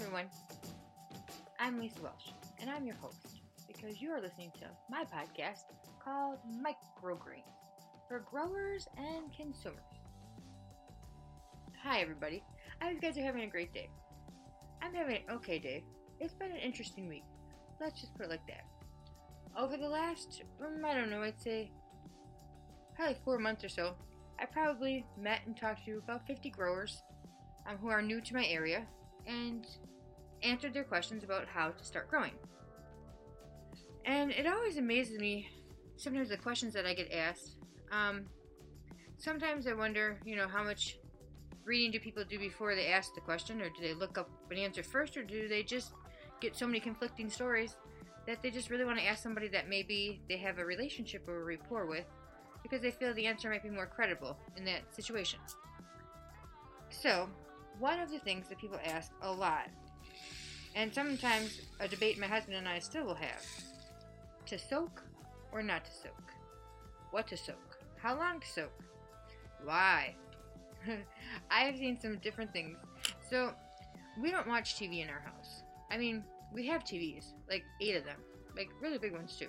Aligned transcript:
everyone. 0.00 0.30
I'm 1.58 1.78
Lisa 1.78 2.00
Welsh, 2.00 2.32
and 2.58 2.70
I'm 2.70 2.86
your 2.86 2.94
host 2.96 3.42
because 3.66 4.00
you 4.00 4.10
are 4.12 4.20
listening 4.20 4.50
to 4.58 4.66
my 4.88 5.04
podcast 5.04 5.64
called 6.02 6.38
Microgreens 6.48 7.44
for 8.08 8.20
growers 8.20 8.88
and 8.96 9.30
consumers. 9.36 9.82
Hi, 11.82 12.00
everybody. 12.00 12.42
I 12.80 12.86
hope 12.86 12.94
you 12.94 13.00
guys 13.02 13.18
are 13.18 13.22
having 13.22 13.42
a 13.42 13.46
great 13.46 13.74
day. 13.74 13.90
I'm 14.80 14.94
having 14.94 15.16
an 15.16 15.34
okay 15.34 15.58
day. 15.58 15.84
It's 16.18 16.32
been 16.32 16.50
an 16.50 16.56
interesting 16.56 17.06
week. 17.06 17.24
Let's 17.78 18.00
just 18.00 18.14
put 18.14 18.24
it 18.24 18.30
like 18.30 18.46
that. 18.46 18.64
Over 19.58 19.76
the 19.76 19.88
last, 19.88 20.42
um, 20.64 20.82
I 20.82 20.94
don't 20.94 21.10
know, 21.10 21.22
I'd 21.22 21.42
say 21.42 21.70
probably 22.96 23.18
four 23.22 23.38
months 23.38 23.64
or 23.64 23.68
so, 23.68 23.96
I 24.38 24.46
probably 24.46 25.04
met 25.18 25.40
and 25.44 25.54
talked 25.54 25.84
to 25.84 25.98
about 25.98 26.26
50 26.26 26.48
growers 26.48 27.02
um, 27.68 27.76
who 27.76 27.88
are 27.88 28.00
new 28.00 28.22
to 28.22 28.34
my 28.34 28.46
area 28.46 28.86
and 29.26 29.66
answered 30.42 30.74
their 30.74 30.84
questions 30.84 31.24
about 31.24 31.46
how 31.46 31.70
to 31.70 31.84
start 31.84 32.08
growing. 32.08 32.32
And 34.04 34.30
it 34.30 34.46
always 34.46 34.76
amazes 34.76 35.18
me 35.18 35.48
sometimes 35.96 36.30
the 36.30 36.36
questions 36.36 36.72
that 36.74 36.86
I 36.86 36.94
get 36.94 37.12
asked. 37.12 37.56
Um, 37.92 38.24
sometimes 39.18 39.66
I 39.66 39.74
wonder, 39.74 40.18
you 40.24 40.36
know, 40.36 40.48
how 40.48 40.64
much 40.64 40.98
reading 41.64 41.90
do 41.90 42.00
people 42.00 42.24
do 42.24 42.38
before 42.38 42.74
they 42.74 42.86
ask 42.86 43.14
the 43.14 43.20
question, 43.20 43.60
or 43.60 43.68
do 43.68 43.82
they 43.82 43.94
look 43.94 44.16
up 44.16 44.30
an 44.50 44.56
answer 44.56 44.82
first, 44.82 45.16
or 45.16 45.22
do 45.22 45.46
they 45.48 45.62
just 45.62 45.92
get 46.40 46.56
so 46.56 46.66
many 46.66 46.80
conflicting 46.80 47.28
stories 47.28 47.76
that 48.26 48.42
they 48.42 48.50
just 48.50 48.70
really 48.70 48.84
want 48.84 48.98
to 48.98 49.04
ask 49.04 49.22
somebody 49.22 49.48
that 49.48 49.68
maybe 49.68 50.20
they 50.28 50.36
have 50.38 50.58
a 50.58 50.64
relationship 50.64 51.28
or 51.28 51.42
a 51.42 51.44
rapport 51.44 51.86
with 51.86 52.06
because 52.62 52.82
they 52.82 52.90
feel 52.90 53.12
the 53.14 53.26
answer 53.26 53.48
might 53.48 53.62
be 53.62 53.70
more 53.70 53.86
credible 53.86 54.38
in 54.56 54.64
that 54.64 54.94
situation. 54.94 55.38
So, 56.90 57.28
one 57.80 57.98
of 57.98 58.10
the 58.10 58.18
things 58.18 58.48
that 58.48 58.58
people 58.58 58.78
ask 58.84 59.10
a 59.22 59.32
lot, 59.32 59.68
and 60.76 60.94
sometimes 60.94 61.62
a 61.80 61.88
debate 61.88 62.18
my 62.18 62.26
husband 62.26 62.56
and 62.56 62.68
I 62.68 62.78
still 62.78 63.04
will 63.04 63.14
have 63.14 63.44
to 64.46 64.58
soak 64.58 65.02
or 65.50 65.62
not 65.62 65.84
to 65.86 65.90
soak? 65.90 66.32
What 67.10 67.26
to 67.28 67.36
soak? 67.36 67.78
How 68.00 68.16
long 68.16 68.40
to 68.40 68.46
soak? 68.46 68.72
Why? 69.64 70.14
I 71.50 71.60
have 71.60 71.76
seen 71.76 71.98
some 71.98 72.18
different 72.18 72.52
things. 72.52 72.76
So, 73.28 73.52
we 74.20 74.30
don't 74.30 74.46
watch 74.46 74.76
TV 74.76 75.02
in 75.02 75.08
our 75.08 75.20
house. 75.20 75.62
I 75.90 75.96
mean, 75.96 76.22
we 76.52 76.66
have 76.66 76.84
TVs, 76.84 77.32
like 77.48 77.64
eight 77.80 77.96
of 77.96 78.04
them, 78.04 78.18
like 78.56 78.68
really 78.80 78.98
big 78.98 79.12
ones 79.12 79.36
too, 79.38 79.48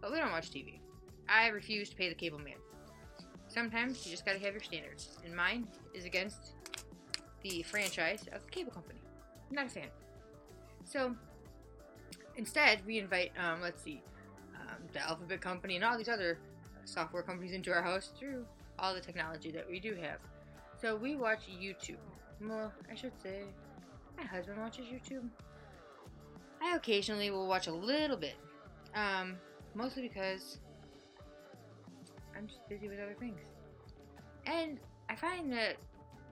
but 0.00 0.12
we 0.12 0.18
don't 0.18 0.32
watch 0.32 0.50
TV. 0.50 0.80
I 1.28 1.48
refuse 1.48 1.90
to 1.90 1.96
pay 1.96 2.08
the 2.08 2.14
cable 2.14 2.38
man. 2.38 2.54
Sometimes 3.48 4.04
you 4.04 4.12
just 4.12 4.24
gotta 4.24 4.38
have 4.38 4.52
your 4.52 4.62
standards, 4.62 5.18
and 5.24 5.34
mine 5.34 5.66
is 5.94 6.04
against 6.04 6.54
the 7.42 7.62
franchise 7.62 8.24
of 8.32 8.44
the 8.44 8.50
cable 8.50 8.72
company. 8.72 9.00
I'm 9.48 9.56
not 9.56 9.66
a 9.66 9.70
fan. 9.70 9.88
So 10.84 11.14
instead, 12.36 12.80
we 12.86 12.98
invite, 12.98 13.32
um, 13.38 13.60
let's 13.60 13.82
see, 13.82 14.02
um, 14.54 14.76
the 14.92 15.00
Alphabet 15.00 15.40
Company 15.40 15.76
and 15.76 15.84
all 15.84 15.96
these 15.96 16.08
other 16.08 16.38
software 16.84 17.22
companies 17.22 17.52
into 17.52 17.72
our 17.72 17.82
house 17.82 18.12
through 18.18 18.44
all 18.78 18.94
the 18.94 19.00
technology 19.00 19.50
that 19.50 19.68
we 19.68 19.78
do 19.80 19.94
have. 19.94 20.18
So 20.80 20.96
we 20.96 21.16
watch 21.16 21.40
YouTube. 21.48 21.96
Well, 22.40 22.72
I 22.90 22.94
should 22.94 23.12
say, 23.22 23.42
my 24.16 24.24
husband 24.24 24.58
watches 24.58 24.86
YouTube. 24.86 25.28
I 26.62 26.74
occasionally 26.76 27.30
will 27.30 27.46
watch 27.46 27.66
a 27.66 27.72
little 27.72 28.16
bit, 28.16 28.34
um, 28.94 29.36
mostly 29.74 30.02
because 30.02 30.58
I'm 32.36 32.46
just 32.46 32.66
busy 32.68 32.88
with 32.88 32.98
other 32.98 33.16
things. 33.18 33.40
And 34.46 34.78
I 35.08 35.16
find 35.16 35.52
that 35.52 35.76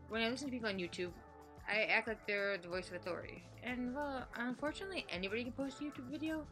when 0.09 0.23
I 0.23 0.29
listen 0.29 0.47
to 0.49 0.53
people 0.53 0.69
on 0.69 0.77
YouTube, 0.77 1.11
I 1.69 1.83
act 1.83 2.09
like 2.09 2.27
they're 2.27 2.57
the 2.59 2.69
voice 2.69 2.89
of 2.89 2.95
authority. 2.95 3.43
And 3.63 3.95
well, 3.95 4.27
unfortunately, 4.37 5.07
anybody 5.11 5.45
can 5.45 5.53
post 5.53 5.81
a 5.81 5.85
YouTube 5.85 6.11
video. 6.11 6.47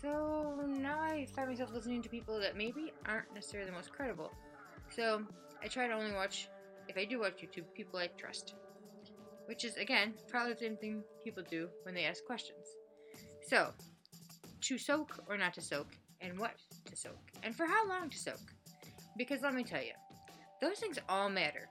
So 0.00 0.54
now 0.66 1.00
I 1.00 1.26
find 1.34 1.48
myself 1.48 1.72
listening 1.72 2.02
to 2.02 2.08
people 2.08 2.38
that 2.40 2.56
maybe 2.56 2.92
aren't 3.06 3.32
necessarily 3.34 3.68
the 3.68 3.76
most 3.76 3.92
credible. 3.92 4.32
So 4.90 5.22
I 5.62 5.66
try 5.68 5.88
to 5.88 5.94
only 5.94 6.12
watch, 6.12 6.48
if 6.88 6.96
I 6.96 7.04
do 7.04 7.20
watch 7.20 7.42
YouTube, 7.42 7.64
people 7.74 7.98
I 7.98 8.08
trust. 8.18 8.54
Which 9.46 9.64
is, 9.64 9.76
again, 9.76 10.14
probably 10.28 10.54
the 10.54 10.60
same 10.60 10.76
thing 10.76 11.02
people 11.22 11.42
do 11.50 11.68
when 11.82 11.94
they 11.94 12.04
ask 12.04 12.24
questions. 12.24 12.66
So, 13.46 13.72
to 14.62 14.78
soak 14.78 15.18
or 15.28 15.36
not 15.36 15.52
to 15.54 15.60
soak, 15.60 15.88
and 16.22 16.38
what 16.38 16.54
to 16.86 16.96
soak, 16.96 17.18
and 17.42 17.54
for 17.54 17.66
how 17.66 17.86
long 17.86 18.08
to 18.08 18.18
soak. 18.18 18.40
Because 19.18 19.42
let 19.42 19.52
me 19.52 19.62
tell 19.62 19.82
you, 19.82 19.92
those 20.62 20.78
things 20.78 20.98
all 21.10 21.28
matter. 21.28 21.68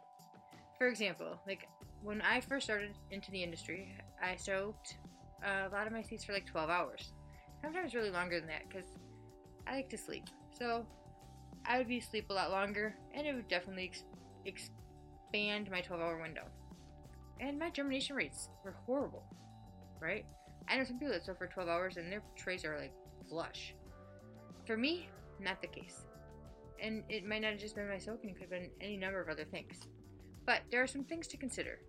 For 0.84 0.90
example, 0.90 1.40
like 1.48 1.70
when 2.02 2.22
I 2.22 2.42
first 2.42 2.66
started 2.66 2.92
into 3.10 3.32
the 3.32 3.42
industry, 3.42 3.96
I 4.22 4.36
soaked 4.36 4.98
uh, 5.42 5.70
a 5.70 5.74
lot 5.74 5.88
of 5.88 5.94
my 5.94 6.02
seeds 6.02 6.26
for 6.26 6.34
like 6.34 6.46
12 6.46 6.70
hours. 6.70 7.14
Sometimes 7.62 7.96
really 7.96 8.10
longer 8.10 8.38
than 8.38 8.50
that 8.50 8.68
because 8.68 8.88
I 9.66 9.76
like 9.76 9.90
to 9.92 9.98
sleep. 9.98 10.26
So 10.52 10.86
I 11.66 11.78
would 11.78 11.88
be 11.88 12.00
asleep 12.00 12.26
a 12.30 12.34
lot 12.34 12.52
longer 12.52 12.96
and 13.16 13.26
it 13.26 13.34
would 13.34 13.48
definitely 13.48 13.94
ex- 13.94 14.04
expand 15.32 15.72
my 15.72 15.80
12 15.80 16.02
hour 16.02 16.22
window. 16.22 16.44
And 17.40 17.58
my 17.58 17.70
germination 17.70 18.18
rates 18.18 18.50
were 18.66 18.76
horrible, 18.86 19.24
right? 20.02 20.26
I 20.68 20.76
know 20.76 20.84
some 20.84 21.00
people 21.00 21.14
that 21.14 21.26
soak 21.26 21.38
for 21.38 21.48
12 21.48 21.70
hours 21.70 21.96
and 21.96 22.12
their 22.12 22.24
trays 22.36 22.66
are 22.66 22.78
like 22.78 22.94
flush. 23.30 23.74
For 24.68 24.76
me, 24.76 25.08
not 25.40 25.62
the 25.62 25.68
case 25.68 26.04
and 26.82 27.04
it 27.08 27.26
might 27.26 27.42
not 27.42 27.52
have 27.52 27.60
just 27.60 27.76
been 27.76 27.88
my 27.88 27.98
soaking, 27.98 28.32
it 28.32 28.34
could 28.34 28.42
have 28.42 28.50
been 28.50 28.70
any 28.82 28.98
number 28.98 29.22
of 29.22 29.30
other 29.30 29.46
things. 29.46 29.80
But 30.46 30.62
there 30.72 30.82
are 30.82 30.88
some 30.88 31.04
things 31.04 31.28
to 31.28 31.38
consider 31.38 31.80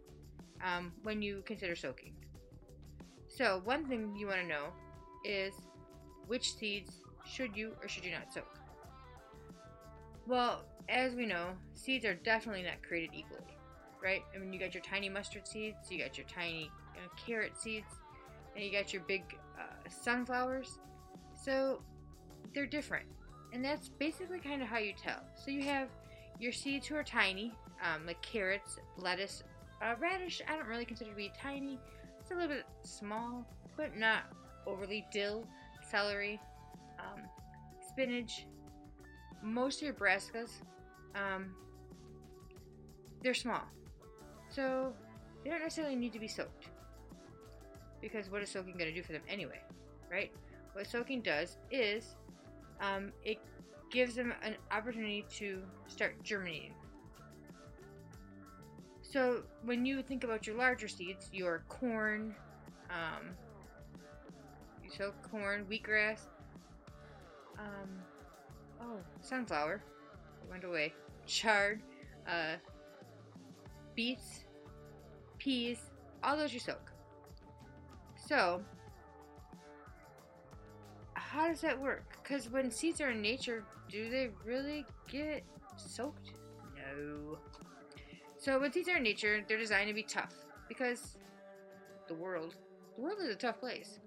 um, 0.65 0.93
when 1.03 1.23
you 1.23 1.43
consider 1.47 1.75
soaking. 1.75 2.15
So, 3.29 3.61
one 3.65 3.87
thing 3.87 4.15
you 4.17 4.27
want 4.27 4.41
to 4.41 4.47
know 4.47 4.67
is 5.25 5.55
which 6.27 6.55
seeds 6.55 6.93
should 7.27 7.57
you 7.57 7.73
or 7.83 7.89
should 7.89 8.05
you 8.05 8.13
not 8.13 8.33
soak? 8.33 8.59
Well, 10.27 10.65
as 10.89 11.15
we 11.15 11.27
know, 11.27 11.51
seeds 11.73 12.05
are 12.05 12.15
definitely 12.15 12.63
not 12.63 12.83
created 12.87 13.11
equally, 13.13 13.57
right? 14.03 14.23
I 14.35 14.39
mean, 14.39 14.53
you 14.53 14.61
got 14.61 14.75
your 14.75 14.83
tiny 14.83 15.09
mustard 15.09 15.49
seeds, 15.49 15.91
you 15.91 15.99
got 15.99 16.17
your 16.17 16.27
tiny 16.27 16.71
carrot 17.27 17.59
seeds, 17.59 17.93
and 18.55 18.65
you 18.65 18.71
got 18.71 18.93
your 18.93 19.03
big 19.03 19.23
uh, 19.59 19.89
sunflowers. 19.91 20.79
So, 21.35 21.83
they're 22.55 22.67
different 22.67 23.07
and 23.55 23.65
that's 23.65 23.89
basically 23.89 24.41
kind 24.41 24.61
of 24.61 24.69
how 24.69 24.79
you 24.79 24.93
tell. 24.93 25.21
So 25.37 25.51
you 25.53 25.63
have 25.63 25.89
your 26.41 26.53
seeds 26.53 26.89
who 26.89 26.97
are 26.97 27.05
tiny, 27.05 27.55
um, 27.85 28.07
like 28.07 28.21
carrots, 28.23 28.79
lettuce, 28.97 29.45
uh, 29.83 29.95
radish. 30.01 30.43
I 30.49 30.57
don't 30.57 30.67
really 30.67 30.85
consider 30.85 31.11
to 31.11 31.17
be 31.17 31.31
tiny. 31.41 31.79
It's 32.21 32.31
a 32.31 32.35
little 32.35 32.49
bit 32.49 32.65
small, 32.83 33.47
but 33.77 33.97
not 33.97 34.23
overly. 34.67 35.07
Dill, 35.13 35.47
celery, 35.91 36.41
um, 36.99 37.23
spinach. 37.89 38.47
Most 39.43 39.83
of 39.83 39.83
your 39.83 39.95
brassicas, 39.95 40.51
um, 41.15 41.55
they're 43.23 43.35
small, 43.35 43.63
so 44.49 44.95
they 45.43 45.51
don't 45.51 45.61
necessarily 45.61 45.97
need 45.97 46.15
to 46.15 46.19
be 46.19 46.29
soaked. 46.29 46.71
Because 48.01 48.31
what 48.31 48.43
is 48.43 48.49
soaking 48.49 48.73
going 48.79 48.89
to 48.89 48.95
do 48.95 49.03
for 49.03 49.13
them 49.13 49.23
anyway, 49.29 49.61
right? 50.11 50.33
What 50.73 50.87
soaking 50.87 51.21
does 51.21 51.59
is 51.71 52.17
um, 52.81 53.13
it 53.23 53.39
gives 53.91 54.15
them 54.15 54.33
an 54.43 54.57
opportunity 54.71 55.27
to 55.37 55.63
start 55.87 56.23
germinating. 56.23 56.73
So 59.15 59.45
when 59.63 59.87
you 59.87 60.03
think 60.03 60.25
about 60.25 60.45
your 60.45 60.57
larger 60.57 60.89
seeds, 60.89 61.31
your 61.33 61.63
corn, 61.69 62.35
um, 62.91 63.29
you 64.83 64.91
sow 64.91 65.13
corn, 65.31 65.65
wheatgrass, 65.71 66.23
um, 67.57 67.89
oh, 68.83 68.99
sunflower, 69.21 69.85
went 70.51 70.65
away, 70.65 70.95
chard, 71.27 71.81
uh, 72.27 72.57
beets, 73.95 74.47
peas, 75.39 75.79
all 76.25 76.37
those 76.37 76.53
you 76.53 76.59
soak. 76.59 76.91
So 78.17 78.65
how 81.15 81.47
does 81.47 81.61
that 81.61 81.81
work? 81.81 82.19
Because 82.21 82.51
when 82.51 82.69
seeds 82.69 83.01
are 83.01 83.11
in 83.11 83.23
nature, 83.23 83.63
do 83.89 84.11
they 84.11 84.31
really 84.45 84.85
get 85.09 85.45
soaked? 85.77 86.33
No. 86.75 87.34
So 88.45 88.61
when 88.61 88.71
seeds 88.71 88.91
are 88.91 88.99
in 88.99 89.03
nature, 89.03 89.43
they're 89.49 89.57
designed 89.57 89.89
to 89.89 89.95
be 89.95 90.03
tough 90.03 90.35
because 90.69 91.17
the 92.09 92.15
world, 92.15 92.57
the 92.95 93.01
world 93.01 93.17
is 93.23 93.31
a 93.31 93.35
tough 93.35 93.59
place. 93.59 94.01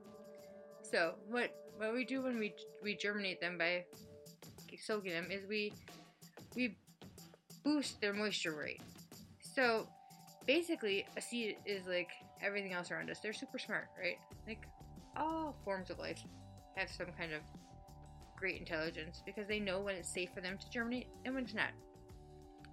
So 0.83 1.15
what 1.27 1.49
what 1.77 1.91
we 1.91 2.05
do 2.05 2.21
when 2.21 2.37
we 2.37 2.53
we 2.83 2.95
germinate 2.95 3.41
them 3.41 3.57
by 3.57 3.85
soaking 4.79 5.11
them 5.11 5.29
is 5.31 5.47
we 5.49 5.73
we 6.55 6.77
boost 7.63 7.99
their 7.99 8.13
moisture 8.13 8.53
rate. 8.53 8.79
So 9.41 9.87
basically, 10.45 11.07
a 11.17 11.21
seed 11.21 11.57
is 11.65 11.87
like 11.87 12.11
everything 12.39 12.73
else 12.73 12.91
around 12.91 13.09
us. 13.09 13.19
They're 13.19 13.33
super 13.33 13.57
smart, 13.57 13.87
right? 13.99 14.19
Like 14.47 14.67
all 15.15 15.57
forms 15.65 15.89
of 15.89 15.97
life 15.97 16.21
have 16.75 16.91
some 16.91 17.07
kind 17.17 17.33
of 17.33 17.41
great 18.37 18.59
intelligence 18.59 19.23
because 19.25 19.47
they 19.47 19.59
know 19.59 19.79
when 19.79 19.95
it's 19.95 20.13
safe 20.13 20.29
for 20.35 20.41
them 20.41 20.59
to 20.59 20.69
germinate 20.69 21.07
and 21.25 21.33
when 21.33 21.45
it's 21.45 21.55
not. 21.55 21.71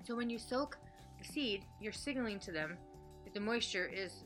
So 0.06 0.14
when 0.14 0.28
you 0.28 0.38
soak 0.38 0.76
seed, 1.24 1.64
you're 1.80 1.92
signaling 1.92 2.38
to 2.40 2.52
them 2.52 2.76
that 3.24 3.34
the 3.34 3.40
moisture 3.40 3.86
is 3.86 4.24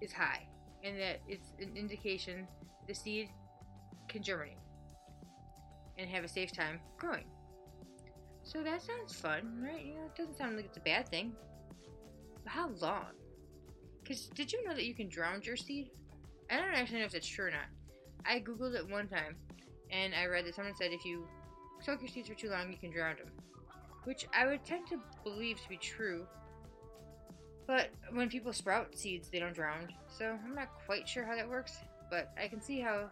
is 0.00 0.12
high. 0.12 0.46
and 0.84 0.96
that 1.00 1.20
it's 1.26 1.52
an 1.60 1.76
indication 1.76 2.46
the 2.86 2.94
seed 2.94 3.28
can 4.08 4.22
germinate 4.22 4.58
and 5.98 6.08
have 6.08 6.24
a 6.24 6.28
safe 6.28 6.52
time 6.52 6.78
growing. 6.96 7.26
So 8.44 8.62
that 8.62 8.80
sounds 8.80 9.12
fun, 9.12 9.60
right? 9.62 9.84
You 9.84 9.94
know, 9.94 10.04
it 10.06 10.14
doesn't 10.16 10.38
sound 10.38 10.56
like 10.56 10.66
it's 10.66 10.76
a 10.76 10.80
bad 10.80 11.08
thing. 11.08 11.32
But 12.44 12.52
how 12.52 12.70
long? 12.80 13.12
Because 14.02 14.28
did 14.28 14.52
you 14.52 14.66
know 14.66 14.72
that 14.74 14.84
you 14.84 14.94
can 14.94 15.08
drown 15.08 15.42
your 15.42 15.56
seed? 15.56 15.90
I 16.50 16.56
don't 16.56 16.74
actually 16.74 17.00
know 17.00 17.06
if 17.06 17.12
that's 17.12 17.26
true 17.26 17.46
or 17.46 17.50
not. 17.50 17.66
I 18.24 18.40
googled 18.40 18.74
it 18.74 18.88
one 18.88 19.08
time, 19.08 19.36
and 19.90 20.14
I 20.14 20.26
read 20.26 20.46
that 20.46 20.54
someone 20.54 20.74
said 20.76 20.92
if 20.92 21.04
you 21.04 21.26
soak 21.82 22.00
your 22.00 22.08
seeds 22.08 22.28
for 22.28 22.34
too 22.34 22.48
long, 22.50 22.70
you 22.70 22.78
can 22.78 22.90
drown 22.90 23.16
them, 23.16 23.32
which 24.04 24.26
I 24.36 24.46
would 24.46 24.64
tend 24.64 24.86
to 24.88 25.00
believe 25.24 25.60
to 25.60 25.68
be 25.68 25.76
true. 25.76 26.26
But 27.66 27.90
when 28.12 28.30
people 28.30 28.52
sprout 28.52 28.96
seeds, 28.96 29.28
they 29.28 29.38
don't 29.38 29.54
drown, 29.54 29.88
so 30.08 30.38
I'm 30.44 30.54
not 30.54 30.68
quite 30.86 31.08
sure 31.08 31.24
how 31.24 31.36
that 31.36 31.48
works. 31.48 31.76
But 32.10 32.32
I 32.42 32.48
can 32.48 32.62
see 32.62 32.80
how 32.80 33.10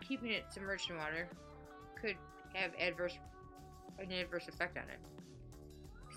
keeping 0.00 0.30
it 0.30 0.44
submerged 0.50 0.90
in 0.90 0.96
water 0.96 1.28
could 2.00 2.16
have 2.54 2.72
adverse 2.78 3.18
an 3.98 4.10
adverse 4.10 4.48
effect 4.48 4.78
on 4.78 4.84
it. 4.84 4.98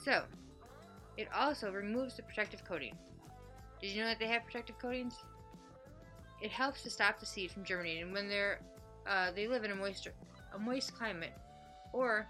So, 0.04 0.24
it 1.18 1.28
also 1.34 1.72
removes 1.72 2.16
the 2.16 2.24
protective 2.24 2.64
coating. 2.64 2.96
Did 3.82 3.92
you 3.92 4.02
know 4.02 4.08
that 4.08 4.20
they 4.20 4.28
have 4.28 4.44
protective 4.44 4.80
coatings? 4.80 5.16
It 6.42 6.52
helps 6.52 6.82
to 6.84 6.90
stop 6.90 7.20
the 7.20 7.26
seed 7.26 7.52
from 7.52 7.64
germinating 7.64 8.12
when 8.12 8.28
they're 8.28 8.62
uh, 9.08 9.32
they 9.32 9.48
live 9.48 9.64
in 9.64 9.72
a 9.72 9.76
moist 9.76 10.08
a 10.54 10.60
moist 10.60 10.96
climate, 10.96 11.34
or 11.94 12.28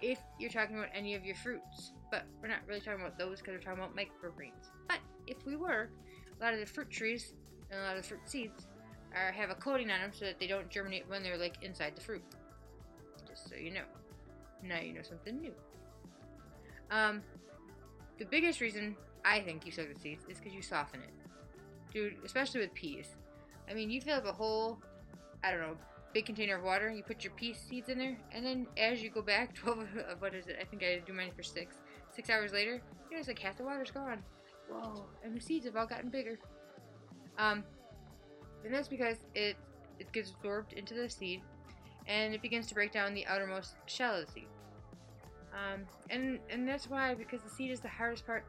if 0.00 0.18
you're 0.38 0.50
talking 0.50 0.76
about 0.76 0.90
any 0.94 1.14
of 1.14 1.24
your 1.24 1.36
fruits. 1.36 1.92
But 2.10 2.24
we're 2.40 2.48
not 2.48 2.60
really 2.66 2.80
talking 2.80 3.00
about 3.00 3.18
those 3.18 3.38
because 3.40 3.54
we're 3.54 3.60
talking 3.60 3.82
about 3.82 3.96
microgreens. 3.96 4.70
But 4.88 4.98
if 5.26 5.44
we 5.46 5.56
were, 5.56 5.90
a 6.38 6.44
lot 6.44 6.54
of 6.54 6.60
the 6.60 6.66
fruit 6.66 6.90
trees 6.90 7.32
and 7.70 7.80
a 7.80 7.82
lot 7.82 7.96
of 7.96 8.02
the 8.02 8.08
fruit 8.08 8.20
seeds 8.24 8.66
are 9.14 9.32
have 9.32 9.50
a 9.50 9.54
coating 9.54 9.90
on 9.90 10.00
them 10.00 10.10
so 10.12 10.24
that 10.24 10.38
they 10.38 10.46
don't 10.46 10.68
germinate 10.70 11.08
when 11.08 11.22
they're 11.22 11.38
like 11.38 11.56
inside 11.62 11.96
the 11.96 12.02
fruit. 12.02 12.22
Just 13.28 13.48
so 13.48 13.56
you 13.56 13.72
know. 13.72 13.84
Now 14.62 14.80
you 14.80 14.92
know 14.94 15.02
something 15.02 15.40
new. 15.40 15.52
Um, 16.90 17.22
the 18.18 18.24
biggest 18.24 18.60
reason 18.60 18.96
I 19.24 19.40
think 19.40 19.66
you 19.66 19.72
soak 19.72 19.92
the 19.92 20.00
seeds 20.00 20.24
is 20.28 20.38
because 20.38 20.54
you 20.54 20.62
soften 20.62 21.00
it. 21.00 21.10
Dude, 21.92 22.14
especially 22.24 22.60
with 22.60 22.74
peas. 22.74 23.16
I 23.68 23.74
mean, 23.74 23.90
you 23.90 24.00
fill 24.00 24.16
up 24.16 24.26
a 24.26 24.32
whole, 24.32 24.78
I 25.42 25.50
don't 25.50 25.60
know, 25.60 25.76
big 26.14 26.24
container 26.24 26.56
of 26.56 26.62
water, 26.62 26.90
you 26.90 27.02
put 27.02 27.24
your 27.24 27.32
pea 27.34 27.52
seeds 27.52 27.88
in 27.88 27.98
there, 27.98 28.16
and 28.32 28.46
then 28.46 28.66
as 28.78 29.02
you 29.02 29.10
go 29.10 29.20
back, 29.20 29.54
12, 29.56 29.78
of 30.08 30.20
what 30.22 30.34
is 30.34 30.46
it? 30.46 30.56
I 30.60 30.64
think 30.64 30.82
I 30.82 31.02
do 31.04 31.12
mine 31.12 31.32
for 31.36 31.42
six. 31.42 31.76
Six 32.14 32.30
hours 32.30 32.52
later, 32.52 32.80
you 33.10 33.18
it's 33.18 33.28
like 33.28 33.38
half 33.38 33.58
the 33.58 33.64
water's 33.64 33.90
gone. 33.90 34.22
Whoa, 34.70 35.04
and 35.22 35.36
the 35.36 35.40
seeds 35.40 35.66
have 35.66 35.76
all 35.76 35.86
gotten 35.86 36.08
bigger. 36.08 36.38
Um, 37.36 37.64
and 38.64 38.72
that's 38.72 38.88
because 38.88 39.16
it, 39.34 39.56
it 39.98 40.10
gets 40.12 40.30
absorbed 40.30 40.72
into 40.72 40.94
the 40.94 41.10
seed, 41.10 41.42
and 42.06 42.32
it 42.32 42.40
begins 42.40 42.68
to 42.68 42.74
break 42.74 42.92
down 42.92 43.12
the 43.12 43.26
outermost 43.26 43.74
shell 43.86 44.14
of 44.14 44.26
the 44.26 44.32
seed. 44.32 44.46
Um, 45.52 45.82
and 46.10 46.38
and 46.50 46.66
that's 46.68 46.88
why 46.88 47.14
because 47.14 47.42
the 47.42 47.50
seed 47.50 47.70
is 47.70 47.80
the 47.80 47.88
hardest 47.88 48.24
part. 48.24 48.44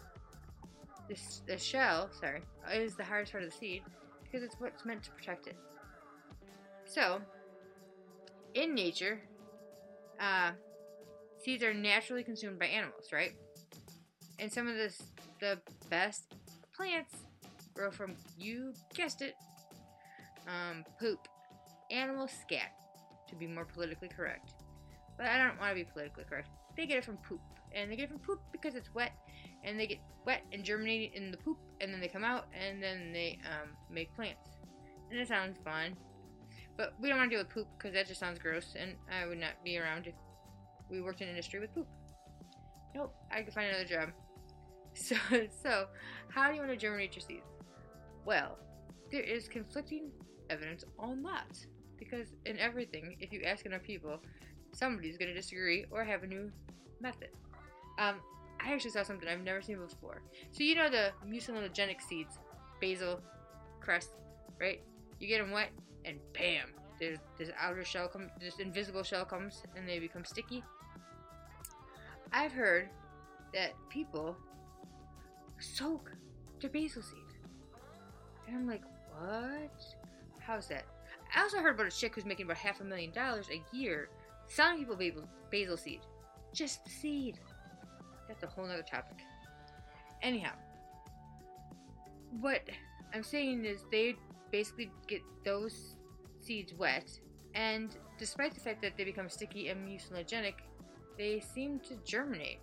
This 1.10 1.42
the 1.48 1.58
shell, 1.58 2.10
sorry, 2.20 2.42
is 2.72 2.96
the 2.96 3.04
hardest 3.04 3.32
part 3.32 3.44
of 3.44 3.52
the 3.52 3.56
seed 3.56 3.84
because 4.24 4.44
it's 4.44 4.56
what's 4.60 4.86
meant 4.86 5.04
to 5.04 5.12
protect 5.12 5.48
it. 5.48 5.56
So, 6.86 7.22
in 8.56 8.74
nature, 8.74 9.22
uh, 10.20 10.52
seeds 11.44 11.64
are 11.64 11.74
naturally 11.74 12.24
consumed 12.24 12.58
by 12.58 12.66
animals, 12.66 13.10
right? 13.14 13.34
And 14.40 14.52
some 14.52 14.68
of 14.68 14.76
the 14.76 14.92
the 15.40 15.60
best 15.90 16.34
plants 16.76 17.14
grow 17.74 17.92
from 17.92 18.16
you 18.38 18.74
guessed 18.96 19.22
it, 19.22 19.36
um, 20.48 20.84
poop, 21.00 21.28
animal 21.92 22.28
scat, 22.28 22.72
to 23.30 23.36
be 23.36 23.48
more 23.48 23.66
politically 23.66 24.08
correct. 24.08 24.54
But 25.18 25.28
I 25.28 25.38
don't 25.38 25.60
want 25.60 25.72
to 25.72 25.76
be 25.76 25.84
politically 25.84 26.24
correct. 26.28 26.50
They 26.76 26.86
get 26.86 26.98
it 26.98 27.06
from 27.06 27.18
poop. 27.18 27.42
And 27.74 27.92
they 27.92 27.96
get 27.96 28.06
it 28.06 28.10
from 28.10 28.20
poop 28.20 28.40
because 28.52 28.76
it's 28.76 28.94
wet. 28.94 29.12
And 29.64 29.80
they 29.80 29.88
get 29.88 30.00
wet 30.26 30.44
and 30.52 30.64
germinate 30.64 31.14
in 31.14 31.32
the 31.32 31.38
poop. 31.38 31.58
And 31.82 31.94
then 31.94 32.00
they 32.00 32.08
come 32.08 32.24
out 32.24 32.46
and 32.54 32.82
then 32.82 33.12
they 33.12 33.40
um, 33.46 33.70
make 33.90 34.14
plants. 34.16 34.50
And 35.12 35.20
it 35.20 35.28
sounds 35.28 35.58
fun. 35.64 35.96
But 36.78 36.94
we 37.00 37.10
don't 37.10 37.18
want 37.18 37.32
to 37.32 37.38
deal 37.38 37.44
with 37.46 37.54
poop 37.54 37.68
because 37.78 37.94
that 37.94 38.08
just 38.08 38.20
sounds 38.20 38.40
gross. 38.40 38.76
And 38.78 38.96
I 39.12 39.28
would 39.28 39.40
not 39.40 39.64
be 39.64 39.78
around 39.78 40.08
if 40.08 40.14
we 40.90 41.02
worked 41.02 41.22
in 41.22 41.30
industry 41.30 41.60
with 41.60 41.74
poop. 41.74 41.88
Nope, 42.94 43.14
I 43.32 43.42
could 43.42 43.54
find 43.54 43.68
another 43.68 43.86
job. 43.86 44.10
So, 44.98 45.18
so 45.62 45.88
how 46.30 46.48
do 46.48 46.54
you 46.54 46.62
want 46.62 46.72
to 46.72 46.78
germinate 46.78 47.18
your 47.18 47.22
seeds? 47.22 47.44
Well, 48.24 48.58
there 49.12 49.20
is 49.20 49.50
conflicting 49.50 50.10
evidence 50.50 50.86
on 50.98 51.22
that. 51.24 51.58
Because 51.98 52.30
in 52.46 52.58
everything, 52.60 53.18
if 53.20 53.34
you 53.34 53.42
ask 53.44 53.66
enough 53.66 53.84
people, 53.84 54.22
somebody's 54.72 55.18
going 55.18 55.30
to 55.30 55.34
disagree 55.34 55.86
or 55.92 56.06
have 56.06 56.24
a 56.24 56.28
new 56.28 56.50
method. 57.02 57.30
Um, 58.00 58.16
I 58.60 58.74
actually 58.74 58.92
saw 58.92 59.04
something 59.04 59.28
I've 59.28 59.42
never 59.42 59.62
seen 59.62 59.78
before. 59.78 60.22
So 60.52 60.64
you 60.64 60.76
know 60.76 60.90
the 60.90 61.12
mucinogenic 61.28 62.02
seeds, 62.02 62.40
basil, 62.82 63.22
cress, 63.80 64.10
right? 64.60 64.82
You 65.20 65.28
get 65.28 65.40
them 65.40 65.52
wet, 65.52 65.70
and 66.06 66.20
bam, 66.34 66.70
there's 67.00 67.18
this 67.38 67.50
outer 67.60 67.84
shell 67.84 68.08
comes, 68.08 68.32
this 68.40 68.60
invisible 68.60 69.04
shell 69.04 69.26
comes, 69.26 69.64
and 69.76 69.88
they 69.88 70.00
become 70.00 70.24
sticky. 70.24 70.64
I've 72.32 72.52
heard 72.52 72.90
that 73.54 73.74
people 73.90 74.38
soak 75.60 76.12
their 76.62 76.70
basil 76.70 77.02
seed, 77.02 77.20
and 78.48 78.56
I'm 78.56 78.68
like, 78.68 78.84
what? 79.18 79.72
How's 80.40 80.68
that? 80.68 80.86
I 81.36 81.42
also 81.42 81.58
heard 81.58 81.76
about 81.76 81.88
a 81.88 81.92
chick 81.92 82.16
who's 82.16 82.26
making 82.26 82.46
about 82.46 82.58
half 82.58 82.82
a 82.82 82.84
million 82.84 83.12
dollars 83.12 83.48
a 83.52 83.64
year 83.76 84.10
selling 84.48 84.80
people 84.80 84.96
basil, 84.96 85.28
basil 85.52 85.78
seed. 85.78 86.02
Just 86.54 86.84
the 86.86 86.92
seed. 86.92 87.40
That's 88.28 88.44
a 88.44 88.48
whole 88.48 88.66
nother 88.66 88.84
topic. 88.84 89.18
Anyhow, 90.22 90.54
what 92.40 92.62
I'm 93.14 93.24
saying 93.24 93.66
is 93.66 93.86
they 93.92 94.16
basically 94.58 94.90
get 95.08 95.22
those 95.44 95.98
seeds 96.40 96.74
wet, 96.74 97.10
and 97.56 97.90
despite 98.18 98.54
the 98.54 98.64
fact 98.68 98.82
that 98.82 98.94
they 98.98 99.04
become 99.04 99.28
sticky 99.28 99.68
and 99.70 99.78
mucinogenic, 99.86 100.56
they 101.18 101.42
seem 101.54 101.80
to 101.80 101.94
germinate, 102.06 102.62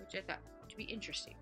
which 0.00 0.12
I 0.20 0.22
thought 0.26 0.40
to 0.68 0.76
be 0.76 0.84
interesting. 0.96 1.36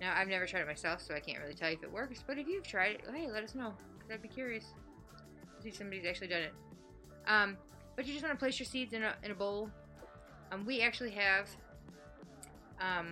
Now, 0.00 0.14
I've 0.16 0.28
never 0.28 0.46
tried 0.46 0.62
it 0.62 0.66
myself, 0.66 1.02
so 1.02 1.14
I 1.14 1.20
can't 1.20 1.38
really 1.42 1.52
tell 1.52 1.68
you 1.70 1.76
if 1.76 1.82
it 1.82 1.92
works, 1.92 2.24
but 2.26 2.38
if 2.38 2.46
you've 2.48 2.66
tried 2.66 2.92
it, 2.92 3.00
hey, 3.14 3.30
let 3.30 3.44
us 3.44 3.54
know, 3.54 3.74
because 3.92 4.10
I'd 4.12 4.22
be 4.22 4.28
curious 4.28 4.64
to 5.56 5.62
see 5.62 5.68
if 5.68 5.76
somebody's 5.76 6.06
actually 6.06 6.28
done 6.28 6.42
it. 6.42 6.54
Um, 7.26 7.58
but 7.96 8.06
you 8.06 8.14
just 8.14 8.24
want 8.24 8.34
to 8.34 8.42
place 8.42 8.58
your 8.58 8.66
seeds 8.66 8.94
in 8.94 9.02
a, 9.02 9.14
in 9.22 9.30
a 9.30 9.34
bowl. 9.34 9.68
Um, 10.52 10.64
we 10.64 10.80
actually 10.80 11.10
have, 11.10 11.50
um, 12.80 13.08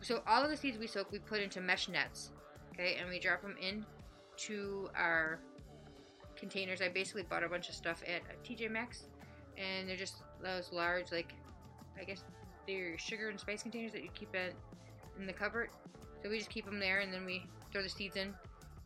so 0.00 0.20
all 0.26 0.42
of 0.42 0.50
the 0.50 0.56
seeds 0.56 0.78
we 0.78 0.88
soak, 0.88 1.12
we 1.12 1.20
put 1.20 1.40
into 1.40 1.60
mesh 1.60 1.88
nets, 1.88 2.32
okay, 2.72 2.96
and 3.00 3.08
we 3.08 3.20
drop 3.20 3.40
them 3.42 3.54
in 3.60 3.86
to 4.38 4.88
our 4.96 5.40
containers. 6.36 6.80
I 6.80 6.88
basically 6.88 7.22
bought 7.22 7.44
a 7.44 7.48
bunch 7.48 7.68
of 7.68 7.74
stuff 7.74 8.02
at 8.06 8.22
TJ 8.44 8.70
Maxx, 8.70 9.04
and 9.56 9.88
they're 9.88 9.96
just 9.96 10.16
those 10.42 10.72
large, 10.72 11.12
like, 11.12 11.32
I 11.98 12.04
guess 12.04 12.24
they're 12.66 12.98
sugar 12.98 13.28
and 13.28 13.38
spice 13.38 13.62
containers 13.62 13.92
that 13.92 14.02
you 14.02 14.10
keep 14.14 14.34
in, 14.34 14.50
in 15.18 15.26
the 15.26 15.32
cupboard. 15.32 15.70
So 16.22 16.30
we 16.30 16.38
just 16.38 16.50
keep 16.50 16.64
them 16.64 16.78
there, 16.78 17.00
and 17.00 17.12
then 17.12 17.24
we 17.24 17.46
throw 17.72 17.82
the 17.82 17.88
seeds 17.88 18.16
in. 18.16 18.34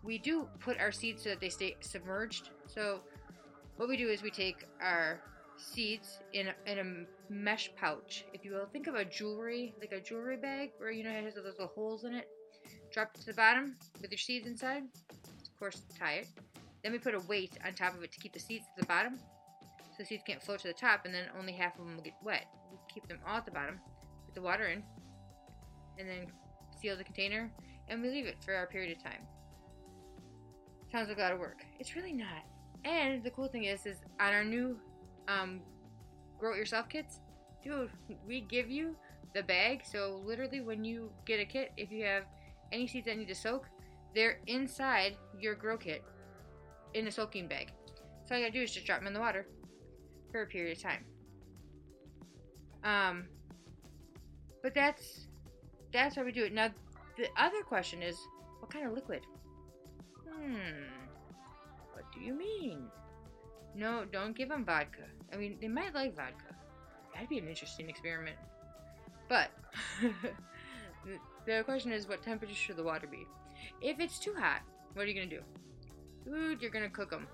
We 0.02 0.18
do 0.18 0.48
put 0.60 0.78
our 0.78 0.92
seeds 0.92 1.22
so 1.22 1.30
that 1.30 1.40
they 1.40 1.48
stay 1.48 1.76
submerged. 1.80 2.50
So 2.66 3.00
what 3.76 3.88
we 3.88 3.96
do 3.96 4.08
is 4.08 4.22
we 4.22 4.30
take 4.30 4.64
our 4.80 5.20
seeds 5.56 6.18
in 6.32 6.48
a, 6.48 6.70
in 6.70 6.78
a 6.78 7.32
mesh 7.32 7.70
pouch, 7.76 8.24
if 8.32 8.44
you 8.44 8.52
will. 8.52 8.66
Think 8.66 8.86
of 8.86 8.94
a 8.94 9.04
jewelry, 9.04 9.74
like 9.80 9.92
a 9.92 10.00
jewelry 10.00 10.36
bag, 10.36 10.70
where 10.78 10.90
you 10.90 11.04
know 11.04 11.10
it 11.10 11.24
has 11.24 11.34
those 11.34 11.44
little 11.44 11.72
holes 11.74 12.04
in 12.04 12.14
it. 12.14 12.28
Drop 12.92 13.10
it 13.14 13.20
to 13.20 13.26
the 13.26 13.34
bottom 13.34 13.76
with 14.00 14.10
your 14.10 14.18
seeds 14.18 14.46
inside. 14.46 14.84
Of 15.56 15.60
course, 15.60 15.80
tie 15.98 16.16
it. 16.16 16.28
Then 16.82 16.92
we 16.92 16.98
put 16.98 17.14
a 17.14 17.20
weight 17.20 17.52
on 17.64 17.72
top 17.72 17.96
of 17.96 18.02
it 18.02 18.12
to 18.12 18.18
keep 18.18 18.34
the 18.34 18.38
seeds 18.38 18.66
to 18.66 18.82
the 18.82 18.86
bottom, 18.86 19.18
so 19.78 19.94
the 20.00 20.04
seeds 20.04 20.22
can't 20.26 20.42
float 20.42 20.58
to 20.60 20.68
the 20.68 20.74
top, 20.74 21.06
and 21.06 21.14
then 21.14 21.24
only 21.38 21.54
half 21.54 21.78
of 21.78 21.86
them 21.86 21.96
will 21.96 22.02
get 22.02 22.12
wet. 22.22 22.44
We 22.70 22.76
keep 22.92 23.08
them 23.08 23.20
all 23.26 23.38
at 23.38 23.46
the 23.46 23.52
bottom, 23.52 23.80
put 24.26 24.34
the 24.34 24.42
water 24.42 24.66
in, 24.66 24.82
and 25.98 26.06
then 26.06 26.26
seal 26.78 26.94
the 26.94 27.04
container, 27.04 27.50
and 27.88 28.02
we 28.02 28.10
leave 28.10 28.26
it 28.26 28.36
for 28.44 28.54
our 28.54 28.66
period 28.66 28.94
of 28.94 29.02
time. 29.02 29.22
Sounds 30.92 31.08
like 31.08 31.16
a 31.16 31.22
lot 31.22 31.32
of 31.32 31.38
work. 31.38 31.64
It's 31.80 31.96
really 31.96 32.12
not. 32.12 32.44
And 32.84 33.24
the 33.24 33.30
cool 33.30 33.48
thing 33.48 33.64
is, 33.64 33.86
is 33.86 33.96
on 34.20 34.34
our 34.34 34.44
new 34.44 34.78
um, 35.26 35.62
grow 36.38 36.52
it 36.52 36.58
yourself 36.58 36.90
kits, 36.90 37.20
dude, 37.64 37.88
we 38.28 38.42
give 38.42 38.68
you 38.68 38.94
the 39.34 39.42
bag. 39.42 39.84
So 39.90 40.20
literally, 40.22 40.60
when 40.60 40.84
you 40.84 41.10
get 41.24 41.40
a 41.40 41.46
kit, 41.46 41.72
if 41.78 41.90
you 41.90 42.04
have 42.04 42.24
any 42.72 42.86
seeds 42.86 43.06
that 43.06 43.16
need 43.16 43.28
to 43.28 43.34
soak, 43.34 43.64
they're 44.16 44.40
inside 44.46 45.16
your 45.38 45.54
grow 45.54 45.76
kit 45.76 46.02
in 46.94 47.06
a 47.06 47.12
soaking 47.12 47.46
bag. 47.46 47.70
So 48.24 48.34
all 48.34 48.40
you 48.40 48.46
gotta 48.46 48.58
do 48.58 48.62
is 48.62 48.72
just 48.72 48.86
drop 48.86 48.98
them 48.98 49.06
in 49.06 49.12
the 49.12 49.20
water 49.20 49.46
for 50.32 50.42
a 50.42 50.46
period 50.46 50.76
of 50.76 50.82
time. 50.82 51.04
Um, 52.82 53.26
but 54.62 54.74
that's 54.74 55.26
that's 55.92 56.16
how 56.16 56.24
we 56.24 56.32
do 56.32 56.44
it. 56.44 56.54
Now, 56.54 56.70
the 57.18 57.28
other 57.36 57.62
question 57.62 58.02
is, 58.02 58.16
what 58.60 58.72
kind 58.72 58.86
of 58.86 58.92
liquid? 58.92 59.20
Hmm. 60.28 60.56
What 61.92 62.04
do 62.12 62.20
you 62.20 62.34
mean? 62.34 62.86
No, 63.74 64.04
don't 64.10 64.34
give 64.36 64.48
them 64.48 64.64
vodka. 64.64 65.04
I 65.32 65.36
mean, 65.36 65.58
they 65.60 65.68
might 65.68 65.94
like 65.94 66.16
vodka. 66.16 66.54
That'd 67.12 67.28
be 67.28 67.38
an 67.38 67.48
interesting 67.48 67.90
experiment. 67.90 68.36
But 69.28 69.50
the 71.46 71.62
question 71.64 71.92
is, 71.92 72.08
what 72.08 72.22
temperature 72.22 72.54
should 72.54 72.76
the 72.76 72.82
water 72.82 73.06
be? 73.06 73.26
If 73.80 74.00
it's 74.00 74.18
too 74.18 74.34
hot, 74.38 74.62
what 74.94 75.04
are 75.04 75.08
you 75.08 75.14
gonna 75.14 75.26
do? 75.26 75.42
You're 76.60 76.70
gonna 76.70 76.88
cook 76.88 77.10
them. 77.10 77.26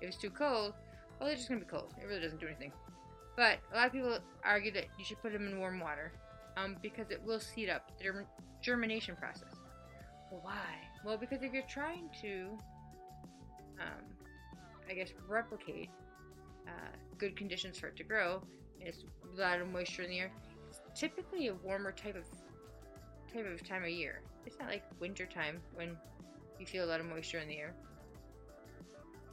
If 0.00 0.08
it's 0.08 0.16
too 0.16 0.30
cold, 0.30 0.74
well, 1.18 1.28
they're 1.28 1.36
just 1.36 1.48
gonna 1.48 1.60
be 1.60 1.66
cold. 1.66 1.94
It 2.00 2.06
really 2.06 2.20
doesn't 2.20 2.40
do 2.40 2.46
anything. 2.46 2.72
But 3.36 3.58
a 3.72 3.76
lot 3.76 3.86
of 3.86 3.92
people 3.92 4.18
argue 4.44 4.72
that 4.72 4.86
you 4.98 5.04
should 5.04 5.20
put 5.20 5.32
them 5.32 5.46
in 5.46 5.58
warm 5.58 5.80
water 5.80 6.12
um, 6.56 6.76
because 6.82 7.10
it 7.10 7.22
will 7.22 7.40
seed 7.40 7.68
up 7.68 7.90
the 7.98 8.24
germination 8.62 9.16
process. 9.16 9.54
Well, 10.30 10.40
why? 10.42 10.74
Well, 11.04 11.16
because 11.16 11.42
if 11.42 11.52
you're 11.52 11.62
trying 11.68 12.08
to, 12.22 12.58
um, 13.80 14.04
I 14.90 14.94
guess, 14.94 15.12
replicate 15.28 15.90
uh, 16.66 16.96
good 17.18 17.36
conditions 17.36 17.78
for 17.78 17.88
it 17.88 17.96
to 17.96 18.04
grow, 18.04 18.42
it's 18.80 19.04
a 19.22 19.40
lot 19.40 19.60
of 19.60 19.68
moisture 19.68 20.02
in 20.02 20.10
the 20.10 20.18
air. 20.18 20.32
It's 20.68 20.80
typically 20.98 21.48
a 21.48 21.54
warmer 21.54 21.92
type 21.92 22.16
of 22.16 22.24
of 23.44 23.66
time 23.66 23.82
of 23.82 23.90
year. 23.90 24.22
It's 24.46 24.58
not 24.58 24.68
like 24.68 24.84
winter 25.00 25.26
time 25.26 25.60
when 25.74 25.96
you 26.58 26.66
feel 26.66 26.84
a 26.84 26.88
lot 26.88 27.00
of 27.00 27.06
moisture 27.06 27.38
in 27.38 27.48
the 27.48 27.58
air. 27.58 27.74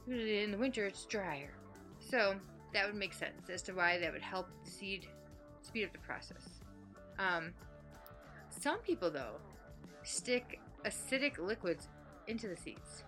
Usually 0.06 0.42
in 0.42 0.50
the 0.50 0.58
winter 0.58 0.84
it's 0.86 1.06
drier. 1.06 1.54
So 1.98 2.34
that 2.72 2.86
would 2.86 2.96
make 2.96 3.14
sense 3.14 3.48
as 3.48 3.62
to 3.62 3.72
why 3.72 3.98
that 3.98 4.12
would 4.12 4.22
help 4.22 4.48
the 4.64 4.70
seed 4.70 5.06
speed 5.62 5.84
up 5.84 5.92
the 5.92 5.98
process. 6.00 6.60
Um, 7.18 7.52
some 8.50 8.78
people 8.80 9.10
though 9.10 9.36
stick 10.02 10.60
acidic 10.84 11.38
liquids 11.38 11.88
into 12.26 12.48
the 12.48 12.56
seeds. 12.56 13.04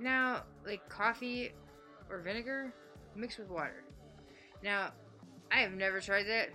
Now, 0.00 0.42
like 0.66 0.88
coffee 0.88 1.52
or 2.10 2.20
vinegar 2.20 2.72
mixed 3.14 3.38
with 3.38 3.50
water. 3.50 3.84
Now, 4.62 4.92
I 5.50 5.60
have 5.60 5.72
never 5.72 6.00
tried 6.00 6.24
that. 6.24 6.48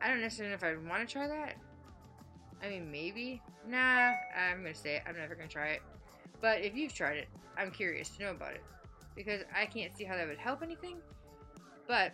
I 0.00 0.08
don't 0.08 0.20
necessarily 0.20 0.50
know 0.50 0.56
if 0.56 0.64
I 0.64 0.74
would 0.74 0.88
want 0.88 1.06
to 1.06 1.12
try 1.12 1.28
that. 1.28 1.56
I 2.62 2.68
mean, 2.68 2.90
maybe. 2.90 3.42
Nah, 3.66 4.12
I'm 4.36 4.62
gonna 4.62 4.74
say 4.74 4.96
it. 4.96 5.02
I'm 5.06 5.16
never 5.16 5.34
gonna 5.34 5.48
try 5.48 5.68
it. 5.68 5.82
But 6.40 6.60
if 6.60 6.74
you've 6.74 6.94
tried 6.94 7.16
it, 7.18 7.28
I'm 7.56 7.70
curious 7.70 8.08
to 8.10 8.22
know 8.22 8.30
about 8.30 8.52
it 8.52 8.62
because 9.14 9.42
I 9.54 9.66
can't 9.66 9.96
see 9.96 10.04
how 10.04 10.16
that 10.16 10.26
would 10.26 10.38
help 10.38 10.62
anything. 10.62 10.96
But 11.86 12.12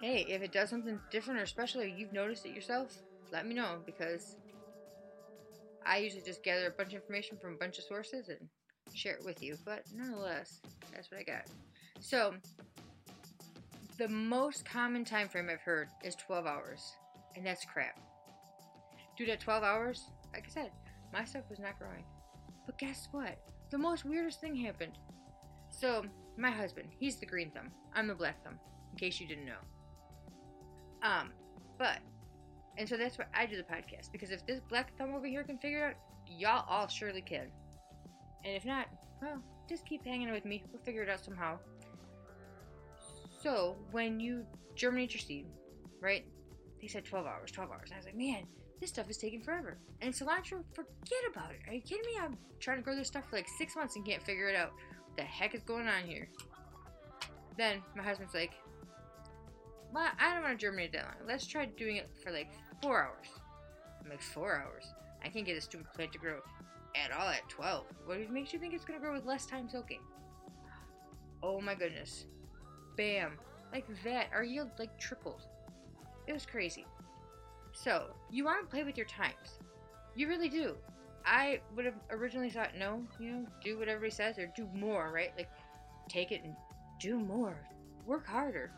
hey, 0.00 0.26
if 0.28 0.42
it 0.42 0.52
does 0.52 0.70
something 0.70 1.00
different 1.10 1.40
or 1.40 1.46
special, 1.46 1.80
or 1.80 1.86
you've 1.86 2.12
noticed 2.12 2.46
it 2.46 2.54
yourself, 2.54 2.96
let 3.32 3.46
me 3.46 3.54
know 3.54 3.78
because 3.84 4.36
I 5.84 5.98
usually 5.98 6.22
just 6.22 6.42
gather 6.42 6.66
a 6.66 6.70
bunch 6.70 6.88
of 6.88 7.00
information 7.00 7.38
from 7.38 7.54
a 7.54 7.56
bunch 7.56 7.78
of 7.78 7.84
sources 7.84 8.28
and 8.28 8.38
share 8.92 9.14
it 9.14 9.24
with 9.24 9.42
you. 9.42 9.56
But 9.64 9.84
nonetheless, 9.94 10.60
that's 10.92 11.10
what 11.10 11.20
I 11.20 11.22
got. 11.22 11.46
So, 12.00 12.34
the 13.98 14.08
most 14.08 14.64
common 14.64 15.04
time 15.04 15.28
frame 15.28 15.48
I've 15.50 15.60
heard 15.60 15.88
is 16.04 16.14
12 16.16 16.46
hours, 16.46 16.92
and 17.34 17.46
that's 17.46 17.64
crap. 17.64 17.98
Dude, 19.16 19.30
at 19.30 19.40
12 19.40 19.62
hours, 19.62 20.10
like 20.32 20.44
I 20.46 20.50
said, 20.50 20.70
my 21.12 21.24
stuff 21.24 21.44
was 21.48 21.58
not 21.58 21.78
growing. 21.78 22.04
But 22.66 22.78
guess 22.78 23.08
what? 23.12 23.38
The 23.70 23.78
most 23.78 24.04
weirdest 24.04 24.40
thing 24.40 24.54
happened. 24.54 24.98
So, 25.70 26.04
my 26.36 26.50
husband, 26.50 26.88
he's 26.98 27.16
the 27.16 27.26
green 27.26 27.50
thumb. 27.50 27.70
I'm 27.94 28.06
the 28.06 28.14
black 28.14 28.44
thumb, 28.44 28.58
in 28.92 28.98
case 28.98 29.20
you 29.20 29.26
didn't 29.26 29.46
know. 29.46 29.62
Um, 31.02 31.30
but, 31.78 31.98
and 32.76 32.88
so 32.88 32.96
that's 32.96 33.16
why 33.18 33.24
I 33.34 33.46
do 33.46 33.56
the 33.56 33.62
podcast, 33.62 34.12
because 34.12 34.30
if 34.30 34.46
this 34.46 34.60
black 34.68 34.96
thumb 34.98 35.14
over 35.14 35.26
here 35.26 35.44
can 35.44 35.58
figure 35.58 35.78
it 35.78 35.90
out, 35.90 35.94
y'all 36.28 36.64
all 36.68 36.88
surely 36.88 37.22
can. 37.22 37.46
And 38.44 38.54
if 38.54 38.64
not, 38.64 38.86
well, 39.22 39.42
just 39.68 39.86
keep 39.86 40.04
hanging 40.04 40.30
with 40.30 40.44
me. 40.44 40.62
We'll 40.72 40.82
figure 40.82 41.02
it 41.02 41.08
out 41.08 41.24
somehow. 41.24 41.58
So, 43.42 43.76
when 43.92 44.20
you 44.20 44.44
germinate 44.74 45.14
your 45.14 45.20
seed, 45.20 45.46
right? 46.00 46.24
They 46.80 46.88
said 46.88 47.04
12 47.04 47.26
hours, 47.26 47.50
12 47.50 47.70
hours. 47.70 47.90
I 47.92 47.96
was 47.96 48.04
like, 48.04 48.16
man, 48.16 48.44
this 48.80 48.90
stuff 48.90 49.08
is 49.08 49.16
taking 49.16 49.40
forever. 49.40 49.78
And 50.00 50.12
cilantro, 50.12 50.62
forget 50.74 51.22
about 51.30 51.50
it. 51.52 51.60
Are 51.68 51.74
you 51.74 51.80
kidding 51.80 52.04
me? 52.06 52.18
I'm 52.20 52.36
trying 52.60 52.78
to 52.78 52.82
grow 52.82 52.94
this 52.94 53.08
stuff 53.08 53.24
for 53.30 53.36
like 53.36 53.48
six 53.58 53.74
months 53.74 53.96
and 53.96 54.04
can't 54.04 54.22
figure 54.22 54.48
it 54.48 54.56
out. 54.56 54.72
What 55.06 55.16
the 55.16 55.22
heck 55.22 55.54
is 55.54 55.62
going 55.62 55.88
on 55.88 56.04
here? 56.04 56.28
Then 57.56 57.82
my 57.96 58.02
husband's 58.02 58.34
like, 58.34 58.52
well, 59.92 60.08
I 60.20 60.34
don't 60.34 60.42
want 60.42 60.58
to 60.58 60.66
germinate 60.66 60.92
that 60.92 61.04
long. 61.04 61.26
Let's 61.26 61.46
try 61.46 61.64
doing 61.64 61.96
it 61.96 62.10
for 62.22 62.30
like 62.30 62.50
four 62.82 63.02
hours. 63.02 63.26
I'm 64.02 64.10
like, 64.10 64.20
four 64.20 64.56
hours? 64.56 64.84
I 65.24 65.28
can't 65.28 65.46
get 65.46 65.56
a 65.56 65.60
stupid 65.60 65.86
plant 65.94 66.12
to 66.12 66.18
grow 66.18 66.40
at 66.94 67.12
all 67.12 67.28
at 67.28 67.48
12. 67.48 67.84
What 68.04 68.30
makes 68.30 68.52
you 68.52 68.58
think 68.58 68.74
it's 68.74 68.84
going 68.84 68.98
to 68.98 69.04
grow 69.04 69.14
with 69.14 69.24
less 69.24 69.46
time 69.46 69.68
soaking? 69.70 70.00
Oh 71.42 71.60
my 71.60 71.74
goodness. 71.74 72.26
Bam. 72.96 73.38
Like 73.72 73.86
that. 74.04 74.26
Our 74.32 74.44
yield 74.44 74.70
like 74.78 74.98
tripled. 74.98 75.42
It 76.26 76.32
was 76.32 76.44
crazy. 76.44 76.86
So, 77.76 78.06
you 78.30 78.42
want 78.42 78.64
to 78.64 78.70
play 78.74 78.84
with 78.84 78.96
your 78.96 79.06
times. 79.06 79.60
You 80.14 80.28
really 80.28 80.48
do. 80.48 80.76
I 81.26 81.60
would 81.74 81.84
have 81.84 82.00
originally 82.10 82.48
thought, 82.48 82.70
no, 82.76 83.02
you 83.20 83.30
know, 83.30 83.46
do 83.62 83.78
what 83.78 83.88
everybody 83.88 84.10
says 84.10 84.38
or 84.38 84.50
do 84.56 84.66
more, 84.74 85.12
right? 85.12 85.32
Like, 85.36 85.50
take 86.08 86.32
it 86.32 86.40
and 86.42 86.54
do 86.98 87.18
more. 87.18 87.54
Work 88.06 88.26
harder. 88.26 88.72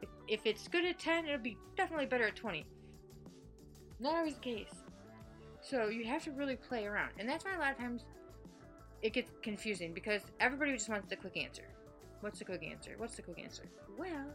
If, 0.00 0.08
if 0.28 0.46
it's 0.46 0.66
good 0.66 0.86
at 0.86 0.98
10, 0.98 1.26
it'll 1.26 1.38
be 1.38 1.58
definitely 1.76 2.06
better 2.06 2.24
at 2.24 2.36
20. 2.36 2.64
Not 4.00 4.14
always 4.14 4.34
the 4.34 4.40
case. 4.40 4.72
So, 5.60 5.88
you 5.88 6.06
have 6.06 6.24
to 6.24 6.30
really 6.32 6.56
play 6.56 6.86
around. 6.86 7.10
And 7.18 7.28
that's 7.28 7.44
why 7.44 7.54
a 7.54 7.58
lot 7.58 7.72
of 7.72 7.78
times 7.78 8.06
it 9.02 9.12
gets 9.12 9.30
confusing 9.42 9.92
because 9.92 10.22
everybody 10.40 10.72
just 10.72 10.88
wants 10.88 11.10
the 11.10 11.16
quick 11.16 11.36
answer. 11.36 11.64
What's 12.20 12.38
the 12.38 12.46
quick 12.46 12.64
answer? 12.64 12.94
What's 12.96 13.16
the 13.16 13.22
quick 13.22 13.40
answer? 13.40 13.64
Well, 13.98 14.26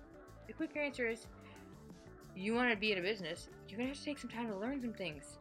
the 0.45 0.53
quick 0.53 0.77
answer 0.77 1.07
is 1.07 1.25
you 2.35 2.53
want 2.53 2.71
to 2.71 2.77
be 2.77 2.91
in 2.91 2.97
a 2.97 3.01
business, 3.01 3.47
you're 3.67 3.77
going 3.77 3.89
to 3.89 3.93
have 3.93 3.99
to 3.99 4.05
take 4.05 4.19
some 4.19 4.29
time 4.29 4.47
to 4.47 4.55
learn 4.55 4.81
some 4.81 4.93
things. 4.93 5.37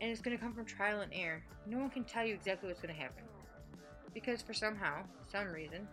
And 0.00 0.10
it's 0.10 0.20
going 0.20 0.36
to 0.36 0.42
come 0.42 0.52
from 0.52 0.64
trial 0.64 1.00
and 1.00 1.12
error. 1.14 1.42
No 1.66 1.78
one 1.78 1.90
can 1.90 2.04
tell 2.04 2.24
you 2.24 2.34
exactly 2.34 2.68
what's 2.68 2.80
going 2.80 2.94
to 2.94 3.00
happen. 3.00 3.22
Because 4.12 4.42
for 4.42 4.52
somehow, 4.52 5.02
some 5.30 5.48
reason, 5.52 5.86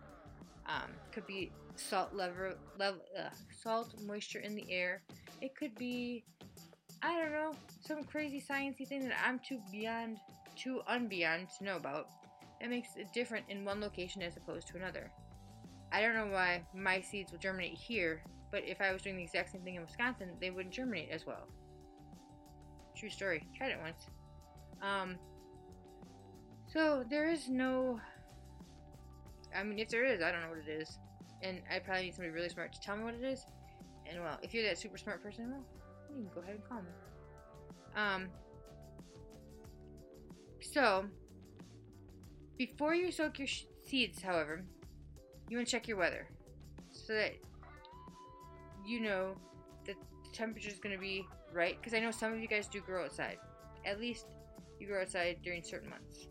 um, 0.67 0.91
could 1.11 1.25
be 1.27 1.51
salt 1.75 2.13
level, 2.13 2.53
level 2.77 3.01
uh, 3.17 3.29
salt 3.61 3.93
moisture 4.05 4.39
in 4.39 4.55
the 4.55 4.65
air. 4.69 5.01
It 5.41 5.55
could 5.55 5.75
be, 5.75 6.23
I 7.01 7.19
don't 7.19 7.31
know, 7.31 7.51
some 7.85 8.03
crazy 8.03 8.41
sciencey 8.41 8.87
thing 8.87 9.07
that 9.07 9.17
I'm 9.25 9.39
too 9.39 9.59
beyond, 9.71 10.17
too 10.55 10.81
unbeyond 10.89 11.47
to 11.57 11.63
know 11.63 11.77
about. 11.77 12.07
That 12.59 12.69
makes 12.69 12.89
it 12.97 13.13
different 13.13 13.45
in 13.47 13.63
one 13.63 13.79
location 13.79 14.21
as 14.21 14.35
opposed 14.35 14.67
to 14.69 14.77
another. 14.77 15.11
I 15.91 16.01
don't 16.01 16.13
know 16.13 16.27
why 16.27 16.63
my 16.73 16.99
seeds 17.01 17.31
will 17.31 17.39
germinate 17.39 17.75
here 17.75 18.21
but 18.51 18.63
if 18.65 18.81
I 18.81 18.91
was 18.91 19.01
doing 19.01 19.17
the 19.17 19.23
exact 19.23 19.51
same 19.51 19.61
thing 19.61 19.75
in 19.75 19.81
Wisconsin, 19.81 20.29
they 20.39 20.49
wouldn't 20.49 20.73
germinate 20.73 21.09
as 21.11 21.25
well. 21.25 21.47
True 22.95 23.09
story. 23.09 23.47
Tried 23.55 23.71
it 23.71 23.79
once. 23.81 24.07
Um, 24.81 25.17
so 26.67 27.03
there 27.09 27.29
is 27.29 27.49
no. 27.49 27.99
I 29.55 29.63
mean, 29.63 29.79
if 29.79 29.89
there 29.89 30.05
is, 30.05 30.21
I 30.21 30.31
don't 30.31 30.41
know 30.41 30.49
what 30.49 30.67
it 30.67 30.69
is, 30.69 30.99
and 31.41 31.61
I 31.73 31.79
probably 31.79 32.03
need 32.03 32.15
somebody 32.15 32.33
really 32.33 32.49
smart 32.49 32.73
to 32.73 32.79
tell 32.81 32.95
me 32.95 33.03
what 33.03 33.15
it 33.15 33.23
is. 33.23 33.45
And 34.05 34.21
well, 34.21 34.37
if 34.41 34.53
you're 34.53 34.63
that 34.65 34.77
super 34.77 34.97
smart 34.97 35.23
person, 35.23 35.49
well, 35.51 35.65
you 36.09 36.15
can 36.15 36.29
go 36.33 36.41
ahead 36.41 36.55
and 36.55 36.67
call 36.67 36.81
me. 36.81 36.91
Um. 37.95 38.27
So, 40.61 41.05
before 42.57 42.93
you 42.93 43.11
soak 43.11 43.39
your 43.39 43.47
seeds, 43.87 44.21
however, 44.21 44.65
you 45.47 45.57
want 45.57 45.67
to 45.67 45.71
check 45.71 45.87
your 45.87 45.97
weather 45.97 46.27
so 46.91 47.13
that 47.13 47.33
you 48.85 48.99
know 48.99 49.35
that 49.85 49.95
the 50.23 50.37
temperature 50.37 50.69
is 50.69 50.79
going 50.79 50.95
to 50.95 51.01
be 51.01 51.25
right. 51.53 51.77
Because 51.79 51.93
I 51.93 51.99
know 51.99 52.11
some 52.11 52.33
of 52.33 52.39
you 52.39 52.47
guys 52.47 52.67
do 52.67 52.81
grow 52.81 53.05
outside. 53.05 53.37
At 53.85 53.99
least 53.99 54.25
you 54.79 54.87
grow 54.87 55.01
outside 55.01 55.37
during 55.43 55.63
certain 55.63 55.89
months. 55.89 56.27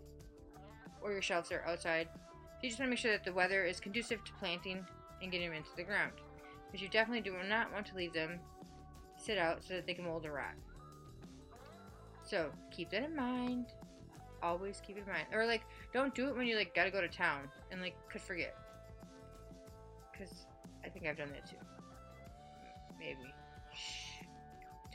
Or 1.00 1.12
your 1.12 1.23
shelves 1.23 1.52
are 1.52 1.64
outside. 1.67 2.09
So 2.12 2.61
you 2.62 2.69
just 2.71 2.81
want 2.81 2.88
to 2.88 2.90
make 2.90 2.99
sure 2.99 3.12
that 3.12 3.25
the 3.25 3.33
weather 3.33 3.64
is 3.64 3.81
conducive 3.81 4.25
to 4.25 4.33
planting 4.35 4.85
and 5.23 5.31
getting 5.31 5.49
them 5.49 5.57
into 5.57 5.71
the 5.76 5.85
ground. 5.85 6.12
Because 6.67 6.83
you 6.83 6.88
definitely 6.88 7.23
do 7.23 7.35
not 7.49 7.73
want 7.73 7.87
to 7.87 7.97
leave 7.97 8.12
them 8.12 8.40
sit 9.17 9.38
out 9.38 9.64
so 9.64 9.75
that 9.75 9.87
they 9.87 9.95
can 9.95 10.05
mold 10.05 10.26
or 10.26 10.33
rot. 10.33 10.55
So 12.25 12.50
keep 12.71 12.90
that 12.90 13.05
in 13.05 13.17
mind. 13.17 13.67
Always 14.43 14.81
keep 14.87 14.97
it 14.97 15.05
in 15.07 15.12
mind. 15.12 15.26
Or 15.33 15.47
like, 15.47 15.62
don't 15.93 16.14
do 16.14 16.28
it 16.28 16.37
when 16.37 16.47
you 16.47 16.57
like 16.57 16.75
gotta 16.75 16.90
go 16.90 17.00
to 17.00 17.09
town 17.09 17.49
and 17.71 17.81
like 17.81 17.97
could 18.11 18.21
forget. 18.21 18.55
Because 20.12 20.47
I 20.85 20.88
think 20.88 21.07
I've 21.07 21.17
done 21.17 21.31
that 21.33 21.49
too 21.49 21.57
maybe. 22.99 23.35
Shh. 23.75 24.25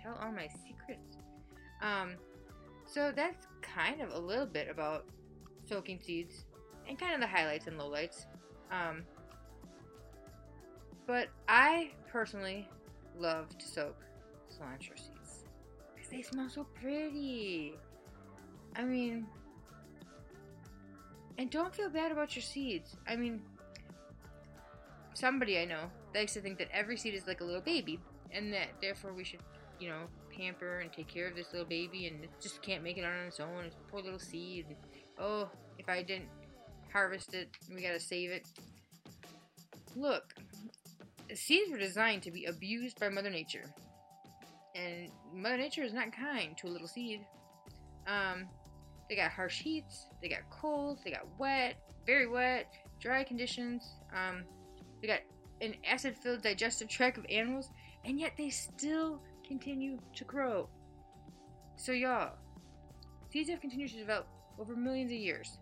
Tell 0.02 0.18
all 0.22 0.32
my 0.32 0.48
secrets. 0.48 1.18
Um, 1.82 2.16
so 2.86 3.12
that's 3.16 3.48
kind 3.62 4.02
of 4.02 4.12
a 4.12 4.20
little 4.20 4.46
bit 4.46 4.70
about 4.70 5.06
soaking 5.66 6.00
seeds 6.00 6.46
and 6.88 7.00
kind 7.00 7.14
of 7.14 7.22
the 7.22 7.28
highlights 7.28 7.68
and 7.68 7.80
lowlights. 7.80 8.26
Um, 8.72 9.04
but 11.06 11.30
I 11.48 11.92
personally 12.08 12.70
love 13.18 13.58
to 13.58 13.68
soak 13.68 13.96
cilantro 14.50 14.98
seeds 14.98 15.46
because 15.94 16.10
they 16.10 16.22
smell 16.22 16.50
so 16.50 16.66
pretty. 16.80 17.76
I 18.76 18.84
mean, 18.84 19.28
And 21.38 21.50
don't 21.50 21.74
feel 21.74 21.90
bad 21.90 22.12
about 22.12 22.36
your 22.36 22.44
seeds. 22.44 22.96
I 23.08 23.16
mean, 23.16 23.42
somebody 25.14 25.60
I 25.60 25.66
know 25.66 25.90
likes 26.16 26.34
to 26.34 26.42
think 26.42 26.58
that 26.60 26.68
every 26.72 26.98
seed 26.98 27.14
is 27.14 27.28
like 27.28 27.42
a 27.42 27.44
little 27.44 27.62
baby, 27.62 28.00
and 28.32 28.54
that 28.54 28.68
therefore 28.82 29.14
we 29.14 29.24
should, 29.24 29.42
you 29.80 29.90
know, 29.90 30.04
pamper 30.36 30.80
and 30.80 30.92
take 30.92 31.08
care 31.08 31.28
of 31.28 31.36
this 31.36 31.52
little 31.52 31.68
baby, 31.68 32.08
and 32.08 32.24
it 32.24 32.30
just 32.42 32.62
can't 32.62 32.84
make 32.84 32.98
it 32.98 33.06
on 33.06 33.28
its 33.28 33.40
own. 33.40 33.66
It's 33.66 33.76
a 33.76 33.92
poor 33.92 34.02
little 34.02 34.20
seed. 34.20 34.76
Oh, 35.20 35.50
if 35.78 35.90
I 35.90 36.02
didn't 36.02 36.30
harvest 36.92 37.34
it, 37.34 37.50
we 37.74 37.82
gotta 37.82 38.00
save 38.00 38.32
it. 38.32 38.48
Look, 39.96 40.34
seeds 41.34 41.72
were 41.72 41.78
designed 41.78 42.24
to 42.24 42.32
be 42.32 42.46
abused 42.46 43.00
by 43.00 43.10
Mother 43.10 43.30
Nature, 43.30 43.66
and 44.76 45.10
Mother 45.34 45.58
Nature 45.58 45.84
is 45.84 45.94
not 45.94 46.12
kind 46.12 46.58
to 46.58 46.68
a 46.68 46.70
little 46.70 46.88
seed. 46.88 47.26
Um, 48.08 48.48
they 49.10 49.16
got 49.16 49.32
harsh 49.32 49.62
heats, 49.62 50.08
they 50.22 50.30
got 50.30 50.50
cold, 50.50 51.00
they 51.04 51.12
got 51.12 51.28
wet, 51.38 51.76
very 52.06 52.28
wet, 52.28 52.72
dry 53.00 53.24
conditions. 53.24 53.84
Um, 54.14 54.44
they 55.02 55.08
got 55.08 55.20
an 55.62 55.76
acid 55.90 56.16
filled 56.16 56.42
digestive 56.42 56.90
tract 56.90 57.18
of 57.18 57.26
animals, 57.30 57.70
and 58.06 58.20
yet 58.20 58.34
they 58.38 58.50
still 58.50 59.22
continue 59.48 59.98
to 60.16 60.24
grow. 60.24 60.70
So, 61.76 61.92
y'all, 61.92 62.34
seeds 63.32 63.50
have 63.50 63.62
continued 63.62 63.92
to 63.92 63.98
develop 63.98 64.28
over 64.60 64.76
millions 64.76 65.12
of 65.12 65.18
years 65.18 65.58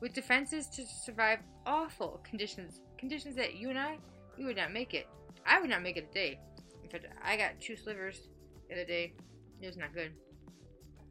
with 0.00 0.12
defenses 0.12 0.66
to 0.68 0.86
survive 0.86 1.40
awful 1.64 2.20
conditions. 2.24 2.80
Conditions 2.98 3.36
that 3.36 3.56
you 3.56 3.70
and 3.70 3.78
I, 3.78 3.98
we 4.38 4.44
would 4.44 4.56
not 4.56 4.72
make 4.72 4.94
it. 4.94 5.08
I 5.46 5.60
would 5.60 5.70
not 5.70 5.82
make 5.82 5.96
it 5.96 6.08
a 6.10 6.14
day. 6.14 6.38
In 6.82 6.90
fact, 6.90 7.06
I 7.22 7.36
got 7.36 7.60
two 7.60 7.76
slivers 7.76 8.28
the 8.68 8.74
other 8.74 8.84
day. 8.84 9.14
It 9.60 9.66
was 9.66 9.76
not 9.76 9.94
good. 9.94 10.12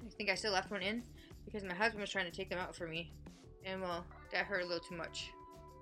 I 0.06 0.10
think 0.18 0.30
I 0.30 0.36
still 0.36 0.54
left 0.54 0.72
one 0.72 0.82
in 0.82 1.04
because 1.46 1.64
my 1.64 1.74
husband 1.74 2.02
was 2.02 2.10
trying 2.10 2.26
to 2.26 2.32
take 2.32 2.50
them 2.50 2.60
out 2.60 2.76
for 2.76 2.88
me. 2.88 3.14
And 3.66 3.82
well, 3.82 4.06
that 4.32 4.46
hurt 4.46 4.64
a 4.64 4.66
little 4.66 4.84
too 4.88 4.96
much. 4.96 5.32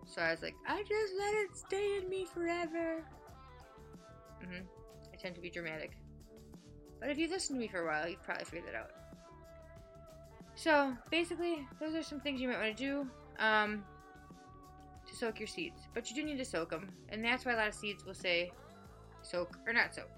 So 0.05 0.21
I 0.21 0.31
was 0.31 0.41
like, 0.41 0.55
I 0.67 0.83
just 0.83 1.13
let 1.17 1.33
it 1.35 1.55
stay 1.55 1.97
in 1.97 2.09
me 2.09 2.25
forever. 2.25 3.03
hmm 4.41 4.61
I 5.11 5.15
tend 5.17 5.35
to 5.35 5.41
be 5.41 5.49
dramatic. 5.49 5.91
But 6.99 7.09
if 7.09 7.17
you 7.17 7.27
listen 7.27 7.55
to 7.55 7.59
me 7.59 7.67
for 7.67 7.81
a 7.81 7.85
while, 7.85 8.07
you've 8.07 8.23
probably 8.23 8.45
figured 8.45 8.67
that 8.67 8.75
out. 8.75 8.91
So 10.55 10.93
basically, 11.11 11.67
those 11.79 11.95
are 11.95 12.03
some 12.03 12.19
things 12.19 12.39
you 12.39 12.47
might 12.47 12.59
want 12.59 12.77
to 12.77 12.83
do 12.83 13.07
um, 13.43 13.83
to 15.07 15.15
soak 15.15 15.39
your 15.39 15.47
seeds. 15.47 15.87
But 15.93 16.09
you 16.09 16.15
do 16.15 16.23
need 16.23 16.37
to 16.37 16.45
soak 16.45 16.69
them. 16.69 16.91
And 17.09 17.23
that's 17.23 17.45
why 17.45 17.53
a 17.53 17.57
lot 17.57 17.67
of 17.67 17.73
seeds 17.73 18.05
will 18.05 18.13
say 18.13 18.51
soak 19.21 19.57
or 19.65 19.73
not 19.73 19.93
soak. 19.93 20.09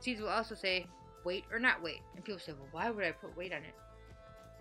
Seeds 0.00 0.20
will 0.20 0.28
also 0.28 0.54
say 0.54 0.86
weight 1.24 1.44
or 1.52 1.58
not 1.58 1.82
weight. 1.82 2.00
And 2.14 2.24
people 2.24 2.38
say, 2.38 2.52
well, 2.52 2.68
why 2.70 2.90
would 2.90 3.04
I 3.04 3.12
put 3.12 3.36
weight 3.36 3.52
on 3.52 3.64
it? 3.64 3.74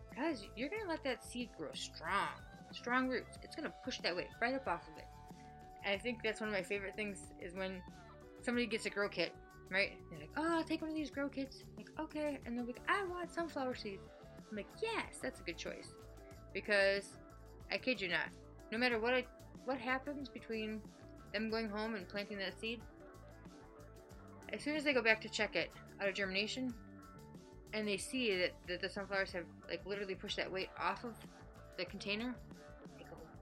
Because 0.09 0.45
you're 0.55 0.69
to 0.69 0.75
let 0.87 1.03
that 1.03 1.23
seed 1.23 1.49
grow 1.57 1.69
strong. 1.73 2.29
Strong 2.75 3.07
roots. 3.07 3.37
It's 3.41 3.55
to 3.55 3.73
push 3.83 3.99
that 3.99 4.15
weight 4.15 4.27
right 4.41 4.53
up 4.53 4.67
off 4.67 4.83
of 4.91 4.97
it. 4.97 5.05
And 5.85 5.93
I 5.93 5.97
think 5.97 6.19
that's 6.23 6.41
one 6.41 6.49
of 6.49 6.53
my 6.53 6.61
favorite 6.61 6.95
things 6.95 7.19
is 7.41 7.53
when 7.55 7.81
somebody 8.41 8.67
gets 8.67 8.85
a 8.85 8.89
grow 8.89 9.07
kit, 9.07 9.33
right? 9.71 9.93
They're 10.09 10.19
like, 10.19 10.31
oh, 10.35 10.57
I'll 10.57 10.63
take 10.63 10.81
one 10.81 10.89
of 10.89 10.95
these 10.95 11.09
grow 11.09 11.29
kits. 11.29 11.63
I'm 11.63 11.77
like, 11.77 11.89
okay. 11.99 12.39
And 12.45 12.57
they're 12.57 12.65
like, 12.65 12.81
I 12.89 13.05
want 13.05 13.31
sunflower 13.31 13.75
seeds. 13.75 14.03
I'm 14.49 14.57
like, 14.57 14.67
yes, 14.81 15.19
that's 15.21 15.39
a 15.39 15.43
good 15.43 15.57
choice. 15.57 15.93
Because, 16.53 17.17
I 17.71 17.77
kid 17.77 18.01
you 18.01 18.09
not, 18.09 18.27
no 18.71 18.77
matter 18.77 18.99
what 18.99 19.13
I, 19.13 19.25
what 19.63 19.77
happens 19.77 20.27
between 20.27 20.81
them 21.33 21.49
going 21.49 21.69
home 21.69 21.95
and 21.95 22.07
planting 22.07 22.37
that 22.39 22.59
seed, 22.59 22.81
as 24.51 24.61
soon 24.61 24.75
as 24.75 24.83
they 24.83 24.93
go 24.93 25.01
back 25.01 25.21
to 25.21 25.29
check 25.29 25.55
it 25.55 25.71
out 26.01 26.09
of 26.09 26.13
germination, 26.13 26.73
and 27.73 27.87
they 27.87 27.97
see 27.97 28.35
that, 28.37 28.53
that 28.67 28.81
the 28.81 28.89
sunflowers 28.89 29.31
have 29.31 29.45
like 29.69 29.85
literally 29.85 30.15
pushed 30.15 30.37
that 30.37 30.51
weight 30.51 30.69
off 30.79 31.03
of 31.03 31.13
the 31.77 31.85
container, 31.85 32.35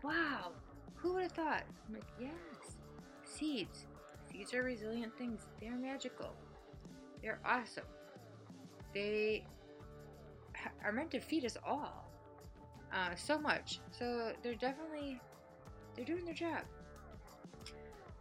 wow, 0.03 0.51
who 0.95 1.13
would 1.13 1.23
have 1.23 1.31
thought? 1.31 1.63
I'm 1.87 1.93
like, 1.93 2.03
yes, 2.19 2.77
seeds. 3.23 3.87
Seeds 4.31 4.53
are 4.53 4.63
resilient 4.63 5.17
things. 5.17 5.41
They're 5.61 5.77
magical. 5.77 6.33
They're 7.21 7.39
awesome. 7.45 7.85
They 8.93 9.45
are 10.83 10.91
meant 10.91 11.11
to 11.11 11.19
feed 11.19 11.45
us 11.45 11.57
all 11.65 12.11
uh, 12.93 13.15
so 13.15 13.39
much. 13.39 13.79
So 13.91 14.33
they're 14.43 14.55
definitely 14.55 15.19
they're 15.95 16.05
doing 16.05 16.25
their 16.25 16.33
job. 16.33 16.61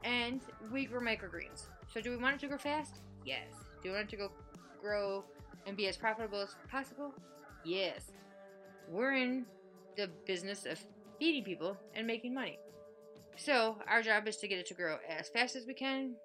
And 0.05 0.41
we 0.73 0.87
grow 0.87 1.01
microgreens. 1.01 1.69
So 1.93 2.01
do 2.01 2.11
we 2.11 2.17
want 2.17 2.37
it 2.37 2.41
to 2.41 2.49
grow 2.49 2.59
fast? 2.59 3.01
Yes. 3.25 3.49
Do 3.83 3.91
we 3.91 3.95
want 3.95 4.09
it 4.09 4.11
to 4.11 4.17
go 4.17 4.31
grow 4.81 5.25
and 5.67 5.77
be 5.77 5.87
as 5.89 5.97
profitable 5.97 6.41
as 6.41 6.57
possible? 6.71 7.13
Yes. 7.65 8.13
We're 8.89 9.15
in 9.15 9.47
the 9.97 10.09
business 10.27 10.67
of 10.67 10.79
feeding 11.23 11.45
people 11.45 11.77
and 11.95 12.05
making 12.05 12.35
money. 12.35 12.59
So 13.37 13.77
our 13.89 14.03
job 14.03 14.27
is 14.27 14.39
to 14.39 14.49
get 14.49 14.59
it 14.59 14.67
to 14.67 14.75
grow 14.75 14.97
as 15.09 15.29
fast 15.29 15.55
as 15.55 15.67
we 15.69 15.73
can 15.73 16.17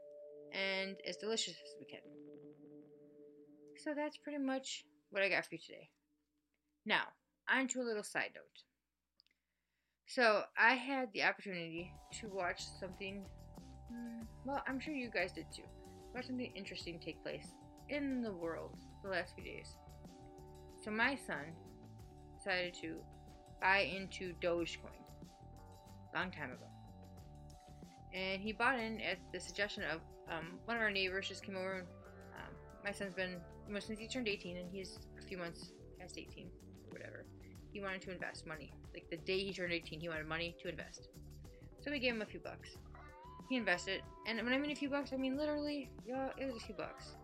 and 0.53 0.95
as 1.07 1.17
delicious 1.17 1.53
as 1.53 1.75
we 1.79 1.85
can. 1.85 1.99
So 3.83 3.93
that's 3.95 4.17
pretty 4.17 4.39
much 4.39 4.85
what 5.11 5.21
I 5.21 5.29
got 5.29 5.45
for 5.45 5.53
you 5.53 5.59
today. 5.63 5.89
Now, 6.83 7.03
on 7.47 7.67
to 7.67 7.81
a 7.81 7.83
little 7.83 8.01
side 8.01 8.31
note. 8.33 8.63
So, 10.07 10.43
I 10.57 10.73
had 10.73 11.09
the 11.13 11.23
opportunity 11.23 11.91
to 12.21 12.29
watch 12.29 12.63
something, 12.79 13.25
hmm, 13.91 14.21
well, 14.45 14.63
I'm 14.65 14.79
sure 14.79 14.93
you 14.93 15.11
guys 15.11 15.33
did 15.33 15.45
too. 15.53 15.67
Watch 16.15 16.27
something 16.27 16.51
interesting 16.55 16.99
take 16.99 17.21
place 17.21 17.47
in 17.89 18.21
the 18.21 18.31
world 18.31 18.79
the 19.03 19.09
last 19.09 19.35
few 19.35 19.43
days. 19.43 19.75
So, 20.83 20.91
my 20.91 21.15
son 21.15 21.53
decided 22.37 22.73
to 22.81 23.01
buy 23.61 23.79
into 23.79 24.33
Dogecoin 24.41 24.97
long 26.17 26.31
time 26.31 26.51
ago. 26.51 26.65
And 28.13 28.41
he 28.41 28.51
bought 28.51 28.79
in 28.79 28.99
at 29.01 29.19
the 29.31 29.39
suggestion 29.39 29.83
of 29.83 30.01
um, 30.31 30.57
one 30.65 30.77
of 30.77 30.83
our 30.83 30.91
neighbors 30.91 31.27
just 31.27 31.43
came 31.43 31.55
over. 31.55 31.85
Um, 32.35 32.53
my 32.83 32.91
son's 32.91 33.13
been, 33.13 33.35
well, 33.69 33.81
since 33.81 33.99
he 33.99 34.07
turned 34.07 34.27
18, 34.27 34.57
and 34.57 34.69
he's 34.71 34.99
a 35.19 35.21
few 35.27 35.37
months 35.37 35.71
past 35.99 36.17
18 36.17 36.49
whatever. 36.89 37.25
He 37.71 37.81
wanted 37.81 38.01
to 38.03 38.11
invest 38.11 38.47
money. 38.47 38.73
Like 38.93 39.09
the 39.09 39.17
day 39.17 39.39
he 39.39 39.53
turned 39.53 39.73
18, 39.73 39.99
he 39.99 40.09
wanted 40.09 40.27
money 40.27 40.55
to 40.63 40.69
invest. 40.69 41.09
So 41.83 41.91
we 41.91 41.99
gave 41.99 42.13
him 42.13 42.21
a 42.21 42.25
few 42.25 42.39
bucks. 42.39 42.69
He 43.49 43.55
invested, 43.55 44.01
and 44.25 44.41
when 44.43 44.53
I 44.53 44.57
mean 44.57 44.71
a 44.71 44.75
few 44.75 44.89
bucks, 44.89 45.13
I 45.13 45.17
mean 45.17 45.37
literally, 45.37 45.89
yeah, 46.05 46.29
it 46.37 46.45
was 46.51 46.61
a 46.61 46.65
few 46.65 46.75
bucks. 46.75 47.15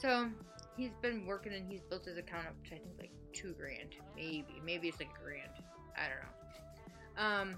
So 0.00 0.28
he's 0.78 0.92
been 1.02 1.26
working 1.26 1.52
and 1.52 1.70
he's 1.70 1.82
built 1.82 2.06
his 2.06 2.16
account 2.16 2.46
up 2.46 2.54
to 2.68 2.74
I 2.74 2.78
think 2.78 2.94
like 2.98 3.10
two 3.32 3.52
grand, 3.52 3.96
maybe, 4.16 4.62
maybe 4.64 4.88
it's 4.88 4.98
like 4.98 5.10
a 5.20 5.22
grand. 5.22 5.50
I 5.96 6.08
don't 6.08 6.22
know. 6.22 7.24
Um, 7.24 7.54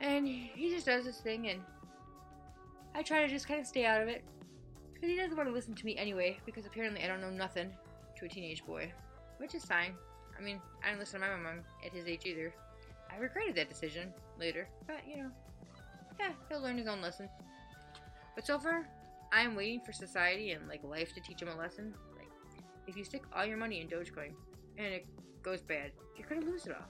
and 0.00 0.26
he 0.26 0.70
just 0.70 0.86
does 0.86 1.04
this 1.04 1.18
thing, 1.18 1.48
and 1.48 1.60
I 2.94 3.02
try 3.02 3.20
to 3.20 3.28
just 3.28 3.46
kind 3.46 3.60
of 3.60 3.66
stay 3.66 3.84
out 3.84 4.02
of 4.02 4.08
it 4.08 4.24
because 4.92 5.08
he 5.08 5.16
doesn't 5.16 5.36
want 5.36 5.48
to 5.48 5.54
listen 5.54 5.74
to 5.74 5.84
me 5.84 5.96
anyway. 5.96 6.38
Because 6.46 6.66
apparently 6.66 7.02
I 7.02 7.06
don't 7.06 7.20
know 7.20 7.30
nothing 7.30 7.70
to 8.16 8.24
a 8.24 8.28
teenage 8.28 8.64
boy 8.66 8.92
which 9.38 9.54
is 9.54 9.64
fine. 9.64 9.94
I 10.38 10.42
mean, 10.42 10.60
I 10.82 10.88
didn't 10.88 11.00
listen 11.00 11.20
to 11.20 11.26
my 11.26 11.36
mom 11.36 11.60
at 11.84 11.92
his 11.92 12.06
age 12.06 12.22
either. 12.24 12.52
I 13.12 13.18
regretted 13.18 13.54
that 13.56 13.68
decision 13.68 14.12
later, 14.38 14.68
but 14.86 14.96
you 15.06 15.18
know, 15.18 15.30
yeah, 16.18 16.32
he'll 16.48 16.62
learn 16.62 16.78
his 16.78 16.86
own 16.86 17.00
lesson. 17.00 17.28
But 18.34 18.46
so 18.46 18.58
far, 18.58 18.88
I 19.34 19.42
am 19.42 19.56
waiting 19.56 19.80
for 19.80 19.92
society 19.92 20.52
and 20.52 20.68
like 20.68 20.84
life 20.84 21.12
to 21.14 21.20
teach 21.20 21.42
him 21.42 21.48
a 21.48 21.56
lesson. 21.56 21.92
Like, 22.16 22.30
if 22.86 22.96
you 22.96 23.04
stick 23.04 23.24
all 23.34 23.44
your 23.44 23.56
money 23.56 23.80
in 23.80 23.88
Dogecoin 23.88 24.30
and 24.78 24.86
it 24.86 25.06
goes 25.42 25.60
bad, 25.60 25.90
you're 26.16 26.28
gonna 26.28 26.46
lose 26.46 26.66
it 26.66 26.72
all. 26.72 26.86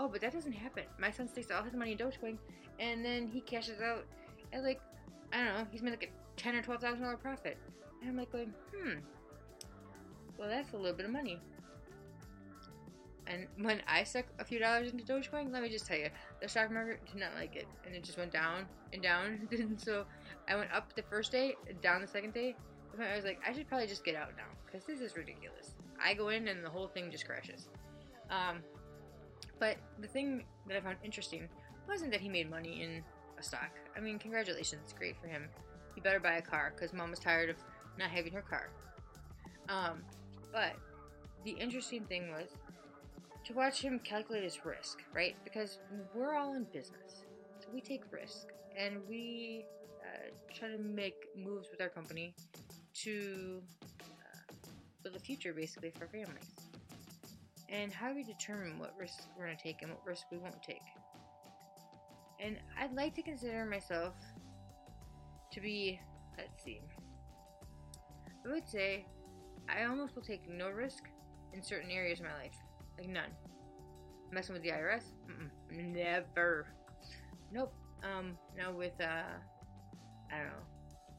Oh, 0.00 0.08
but 0.08 0.20
that 0.22 0.32
doesn't 0.32 0.52
happen. 0.52 0.82
My 0.98 1.12
son 1.12 1.28
sticks 1.28 1.52
all 1.52 1.62
his 1.62 1.72
money 1.72 1.92
in 1.92 1.98
Dogecoin, 1.98 2.36
and 2.80 3.04
then 3.04 3.28
he 3.28 3.40
cashes 3.40 3.80
out 3.80 4.04
at 4.52 4.64
like 4.64 4.80
I 5.32 5.44
don't 5.44 5.54
know. 5.54 5.66
He's 5.70 5.82
made 5.82 5.90
like 5.90 6.10
a 6.12 6.40
ten 6.40 6.56
or 6.56 6.62
twelve 6.62 6.80
thousand 6.80 7.02
dollar 7.02 7.16
profit, 7.16 7.56
and 8.00 8.10
I'm 8.10 8.16
like 8.16 8.32
going, 8.32 8.52
hmm, 8.74 8.98
well, 10.36 10.48
that's 10.48 10.72
a 10.72 10.76
little 10.76 10.96
bit 10.96 11.06
of 11.06 11.12
money. 11.12 11.40
And 13.26 13.46
when 13.58 13.82
I 13.88 14.04
stuck 14.04 14.26
a 14.38 14.44
few 14.44 14.58
dollars 14.58 14.92
into 14.92 15.04
Dogecoin, 15.04 15.52
let 15.52 15.62
me 15.62 15.68
just 15.68 15.86
tell 15.86 15.98
you, 15.98 16.08
the 16.40 16.48
stock 16.48 16.70
market 16.70 17.04
did 17.06 17.16
not 17.16 17.30
like 17.34 17.56
it, 17.56 17.66
and 17.84 17.94
it 17.94 18.04
just 18.04 18.18
went 18.18 18.32
down 18.32 18.66
and 18.92 19.02
down. 19.02 19.48
and 19.50 19.80
so 19.84 20.04
I 20.48 20.54
went 20.56 20.72
up 20.72 20.94
the 20.94 21.02
first 21.02 21.32
day, 21.32 21.56
down 21.82 22.00
the 22.00 22.06
second 22.06 22.34
day. 22.34 22.54
I 22.98 23.16
was 23.16 23.24
like, 23.24 23.40
I 23.46 23.52
should 23.52 23.68
probably 23.68 23.88
just 23.88 24.04
get 24.04 24.14
out 24.14 24.30
now 24.36 24.44
because 24.64 24.86
this 24.86 25.00
is 25.00 25.16
ridiculous. 25.16 25.74
I 26.02 26.14
go 26.14 26.30
in 26.30 26.48
and 26.48 26.64
the 26.64 26.70
whole 26.70 26.88
thing 26.88 27.10
just 27.10 27.26
crashes. 27.26 27.68
Um, 28.30 28.60
but 29.58 29.76
the 30.00 30.08
thing 30.08 30.44
that 30.68 30.76
I 30.76 30.80
found 30.80 30.96
interesting 31.04 31.48
wasn't 31.88 32.10
that 32.12 32.20
he 32.20 32.28
made 32.28 32.48
money 32.48 32.82
in 32.82 33.02
a 33.38 33.42
stock. 33.42 33.70
I 33.96 34.00
mean, 34.00 34.18
congratulations, 34.18 34.94
great 34.96 35.16
for 35.20 35.26
him. 35.26 35.48
He 35.94 36.00
better 36.00 36.20
buy 36.20 36.36
a 36.36 36.42
car 36.42 36.72
because 36.74 36.92
mom 36.92 37.10
was 37.10 37.18
tired 37.18 37.50
of 37.50 37.56
not 37.98 38.10
having 38.10 38.32
her 38.32 38.42
car. 38.42 38.70
Um, 39.68 40.02
but 40.52 40.74
the 41.44 41.52
interesting 41.52 42.04
thing 42.04 42.30
was 42.30 42.48
to 43.46 43.52
watch 43.52 43.80
him 43.80 44.00
calculate 44.00 44.42
his 44.42 44.64
risk, 44.64 44.98
right? 45.14 45.36
Because 45.44 45.78
we're 46.12 46.34
all 46.34 46.54
in 46.54 46.64
business, 46.64 47.24
so 47.60 47.68
we 47.72 47.80
take 47.80 48.02
risk 48.10 48.48
and 48.76 48.96
we 49.08 49.64
uh, 50.02 50.30
try 50.52 50.68
to 50.68 50.78
make 50.78 51.14
moves 51.36 51.68
with 51.70 51.80
our 51.80 51.88
company 51.88 52.34
to 52.94 53.62
uh, 54.02 54.54
build 55.02 55.14
a 55.14 55.20
future 55.20 55.52
basically 55.52 55.90
for 55.90 56.06
families. 56.06 56.50
And 57.68 57.92
how 57.92 58.08
do 58.08 58.16
we 58.16 58.24
determine 58.24 58.78
what 58.78 58.94
risks 58.98 59.26
we're 59.36 59.46
going 59.46 59.56
to 59.56 59.62
take 59.62 59.82
and 59.82 59.92
what 59.92 60.04
risks 60.04 60.26
we 60.30 60.38
won't 60.38 60.62
take? 60.62 60.82
And 62.40 62.58
I'd 62.78 62.94
like 62.94 63.14
to 63.14 63.22
consider 63.22 63.64
myself 63.64 64.14
to 65.52 65.60
be, 65.60 66.00
let's 66.36 66.64
see, 66.64 66.80
I 68.44 68.52
would 68.52 68.68
say 68.68 69.06
I 69.68 69.84
almost 69.84 70.16
will 70.16 70.22
take 70.22 70.48
no 70.48 70.70
risk 70.70 71.04
in 71.52 71.62
certain 71.62 71.90
areas 71.90 72.20
of 72.20 72.26
my 72.26 72.34
life. 72.34 72.56
Like 72.98 73.08
none. 73.08 73.30
Messing 74.32 74.54
with 74.54 74.62
the 74.62 74.70
IRS? 74.70 75.02
Mm-mm, 75.30 75.94
never. 75.94 76.66
Nope. 77.52 77.72
Um, 78.02 78.36
now 78.56 78.72
with, 78.72 78.92
uh, 79.00 79.22
I 80.32 80.36
don't 80.36 80.46
know, 80.46 80.66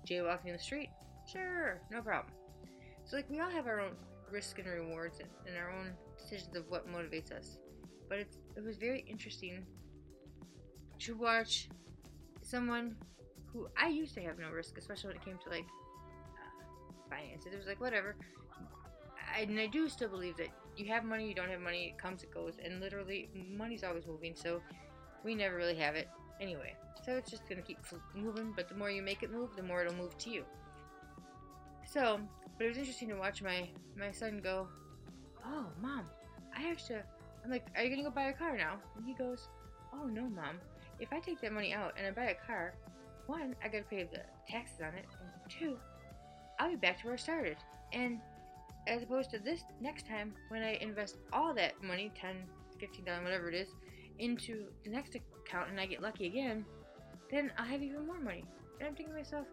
jaywalking 0.07 0.47
in 0.47 0.53
the 0.53 0.59
street? 0.59 0.89
Sure, 1.31 1.81
no 1.91 2.01
problem. 2.01 2.33
So, 3.05 3.15
like, 3.15 3.29
we 3.29 3.39
all 3.39 3.49
have 3.49 3.67
our 3.67 3.79
own 3.79 3.93
risks 4.31 4.59
and 4.59 4.67
rewards 4.67 5.19
and, 5.19 5.29
and 5.47 5.57
our 5.57 5.71
own 5.71 5.93
decisions 6.17 6.55
of 6.55 6.69
what 6.69 6.87
motivates 6.87 7.31
us. 7.31 7.57
But 8.09 8.19
it's, 8.19 8.37
it 8.55 8.63
was 8.63 8.77
very 8.77 9.05
interesting 9.09 9.65
to 10.99 11.15
watch 11.15 11.69
someone 12.41 12.95
who 13.53 13.67
I 13.77 13.87
used 13.87 14.13
to 14.15 14.21
have 14.21 14.39
no 14.39 14.49
risk, 14.49 14.77
especially 14.77 15.09
when 15.09 15.17
it 15.17 15.25
came 15.25 15.37
to 15.43 15.49
like 15.49 15.65
uh, 15.65 16.93
finances. 17.09 17.53
It 17.53 17.57
was 17.57 17.67
like 17.67 17.81
whatever. 17.81 18.15
I, 19.35 19.41
and 19.41 19.59
I 19.59 19.67
do 19.67 19.89
still 19.89 20.09
believe 20.09 20.37
that 20.37 20.49
you 20.77 20.85
have 20.87 21.03
money, 21.03 21.27
you 21.27 21.35
don't 21.35 21.49
have 21.49 21.59
money, 21.59 21.93
it 21.95 22.01
comes, 22.01 22.23
it 22.23 22.33
goes, 22.33 22.55
and 22.63 22.79
literally 22.79 23.29
money's 23.49 23.83
always 23.83 24.05
moving. 24.05 24.33
So 24.35 24.61
we 25.23 25.35
never 25.35 25.55
really 25.55 25.75
have 25.75 25.95
it 25.95 26.09
anyway. 26.39 26.75
So 27.05 27.13
it's 27.13 27.29
just 27.29 27.47
gonna 27.47 27.61
keep 27.61 27.79
moving. 28.15 28.53
But 28.55 28.69
the 28.69 28.75
more 28.75 28.89
you 28.89 29.01
make 29.01 29.23
it 29.23 29.31
move, 29.31 29.55
the 29.55 29.63
more 29.63 29.81
it'll 29.81 29.95
move 29.95 30.17
to 30.19 30.29
you. 30.29 30.43
So, 31.85 32.19
but 32.57 32.65
it 32.65 32.69
was 32.69 32.77
interesting 32.77 33.09
to 33.09 33.15
watch 33.15 33.41
my 33.41 33.67
my 33.95 34.11
son 34.11 34.41
go. 34.43 34.67
Oh, 35.45 35.67
mom, 35.81 36.05
I 36.55 36.61
have 36.61 36.85
to. 36.87 37.01
I'm 37.43 37.51
like, 37.51 37.65
are 37.75 37.83
you 37.83 37.89
gonna 37.89 38.03
go 38.03 38.09
buy 38.09 38.29
a 38.29 38.33
car 38.33 38.57
now? 38.57 38.75
And 38.97 39.05
he 39.05 39.13
goes, 39.13 39.47
Oh 39.93 40.05
no, 40.05 40.23
mom 40.23 40.59
if 40.99 41.13
I 41.13 41.19
take 41.19 41.41
that 41.41 41.51
money 41.51 41.73
out 41.73 41.93
and 41.97 42.07
I 42.07 42.11
buy 42.11 42.29
a 42.31 42.45
car, 42.45 42.73
one, 43.27 43.55
I 43.63 43.67
gotta 43.67 43.83
pay 43.83 44.03
the 44.03 44.21
taxes 44.49 44.79
on 44.81 44.93
it, 44.93 45.05
and 45.19 45.29
two, 45.49 45.77
I'll 46.59 46.69
be 46.69 46.75
back 46.75 46.99
to 47.01 47.05
where 47.05 47.13
I 47.13 47.17
started. 47.17 47.57
And 47.93 48.19
as 48.87 49.03
opposed 49.03 49.29
to 49.31 49.39
this 49.39 49.63
next 49.81 50.07
time 50.07 50.33
when 50.49 50.63
I 50.63 50.73
invest 50.81 51.17
all 51.33 51.53
that 51.55 51.81
money, 51.83 52.11
10 52.19 52.35
15 52.79 53.05
dollars 53.05 53.23
whatever 53.23 53.49
it 53.49 53.55
is, 53.55 53.69
into 54.19 54.65
the 54.83 54.89
next 54.89 55.15
account 55.15 55.69
and 55.69 55.79
I 55.79 55.85
get 55.85 56.01
lucky 56.01 56.27
again, 56.27 56.65
then 57.31 57.51
I'll 57.57 57.65
have 57.65 57.81
even 57.81 58.05
more 58.05 58.19
money. 58.19 58.43
And 58.79 58.87
I'm 58.87 58.95
thinking 58.95 59.13
to 59.13 59.19
myself, 59.19 59.47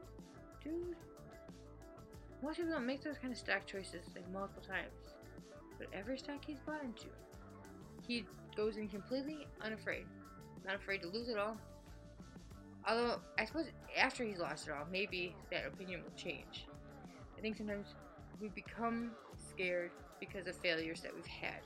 dude, 0.62 0.96
most 2.42 2.56
people 2.56 2.72
don't 2.72 2.86
make 2.86 3.02
those 3.02 3.16
kind 3.18 3.32
of 3.32 3.38
stock 3.38 3.66
choices 3.66 4.04
like 4.14 4.30
multiple 4.30 4.62
times. 4.62 5.14
But 5.78 5.88
every 5.92 6.18
stock 6.18 6.44
he's 6.46 6.58
bought 6.66 6.84
into, 6.84 7.06
he 8.06 8.26
goes 8.56 8.76
in 8.76 8.88
completely 8.88 9.46
unafraid 9.62 10.06
not 10.64 10.76
afraid 10.76 11.02
to 11.02 11.08
lose 11.08 11.28
it 11.28 11.38
all. 11.38 11.56
Although, 12.88 13.20
I 13.38 13.44
suppose 13.44 13.66
after 13.96 14.24
he's 14.24 14.38
lost 14.38 14.66
it 14.66 14.72
all, 14.72 14.86
maybe 14.90 15.34
that 15.50 15.66
opinion 15.66 16.02
will 16.02 16.16
change. 16.16 16.66
I 17.36 17.40
think 17.40 17.56
sometimes 17.56 17.88
we 18.40 18.48
become 18.48 19.12
scared 19.54 19.90
because 20.20 20.46
of 20.46 20.56
failures 20.56 21.00
that 21.02 21.14
we've 21.14 21.26
had. 21.26 21.60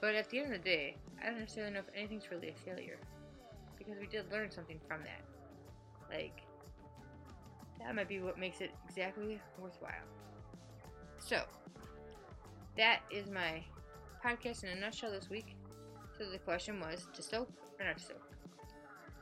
But 0.00 0.14
at 0.14 0.28
the 0.30 0.38
end 0.38 0.52
of 0.52 0.62
the 0.62 0.68
day, 0.68 0.96
I 1.22 1.26
don't 1.26 1.38
necessarily 1.38 1.72
know 1.72 1.80
if 1.80 1.94
anything's 1.94 2.30
really 2.30 2.48
a 2.48 2.54
failure. 2.54 2.98
Because 3.78 3.94
we 4.00 4.06
did 4.06 4.30
learn 4.30 4.50
something 4.50 4.80
from 4.86 5.00
that. 5.02 5.22
Like, 6.10 6.42
that 7.78 7.94
might 7.94 8.08
be 8.08 8.20
what 8.20 8.38
makes 8.38 8.60
it 8.60 8.70
exactly 8.88 9.40
worthwhile. 9.60 9.92
So, 11.18 11.42
that 12.76 13.00
is 13.10 13.28
my 13.28 13.62
podcast 14.24 14.64
in 14.64 14.70
a 14.70 14.80
nutshell 14.80 15.10
this 15.10 15.28
week. 15.30 15.56
So 16.18 16.30
the 16.30 16.38
question 16.38 16.80
was 16.80 17.06
to 17.14 17.22
soak 17.22 17.48
or 17.78 17.86
not 17.86 17.98
to 17.98 18.04
soak. 18.04 18.22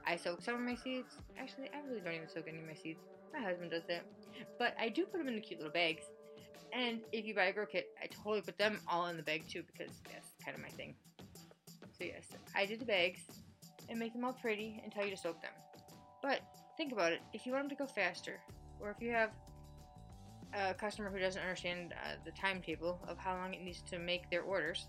I 0.07 0.17
soak 0.17 0.43
some 0.43 0.55
of 0.55 0.61
my 0.61 0.75
seeds. 0.75 1.15
Actually, 1.39 1.71
I 1.75 1.87
really 1.87 2.01
don't 2.01 2.15
even 2.15 2.29
soak 2.29 2.49
any 2.49 2.59
of 2.59 2.67
my 2.67 2.75
seeds. 2.75 3.01
My 3.33 3.41
husband 3.41 3.71
does 3.71 3.85
that. 3.89 4.03
But 4.59 4.75
I 4.79 4.89
do 4.89 5.05
put 5.05 5.19
them 5.19 5.29
in 5.29 5.37
the 5.37 5.41
cute 5.41 5.61
little 5.61 5.73
bags. 5.73 6.05
And 6.73 7.01
if 7.13 7.25
you 7.25 7.35
buy 7.35 7.47
a 7.47 7.53
grow 7.53 7.67
kit, 7.67 7.89
I 8.03 8.07
totally 8.07 8.43
put 8.43 8.59
them 8.59 8.79
all 8.89 9.07
in 9.07 9.17
the 9.17 9.23
bag 9.23 9.43
too 9.49 9.63
because 9.73 9.95
that's 10.13 10.29
kind 10.45 10.57
of 10.57 10.63
my 10.63 10.69
thing. 10.69 10.95
So 11.99 12.05
yes, 12.05 12.29
I 12.55 12.67
did 12.67 12.81
the 12.81 12.87
bags 12.87 13.21
and 13.89 13.99
make 13.99 14.13
them 14.13 14.25
all 14.25 14.33
pretty 14.33 14.81
and 14.83 14.93
tell 14.93 15.05
you 15.05 15.11
to 15.11 15.17
soak 15.17 15.43
them. 15.43 15.53
But 16.23 16.41
think 16.77 16.93
about 16.93 17.13
it. 17.13 17.21
If 17.33 17.45
you 17.45 17.53
want 17.53 17.65
them 17.65 17.77
to 17.77 17.85
go 17.85 17.87
faster, 17.87 18.41
or 18.81 18.91
if 18.91 19.03
you 19.03 19.11
have 19.11 19.31
a 20.55 20.75
customer 20.75 21.11
who 21.11 21.19
doesn't 21.19 21.41
understand 21.41 21.93
uh, 21.93 22.15
the 22.25 22.31
timetable 22.33 23.01
of 23.09 23.19
how 23.19 23.35
long 23.35 23.55
it 23.55 23.63
needs 23.63 23.83
to 23.83 23.99
make 23.99 24.31
their 24.31 24.43
orders, 24.43 24.87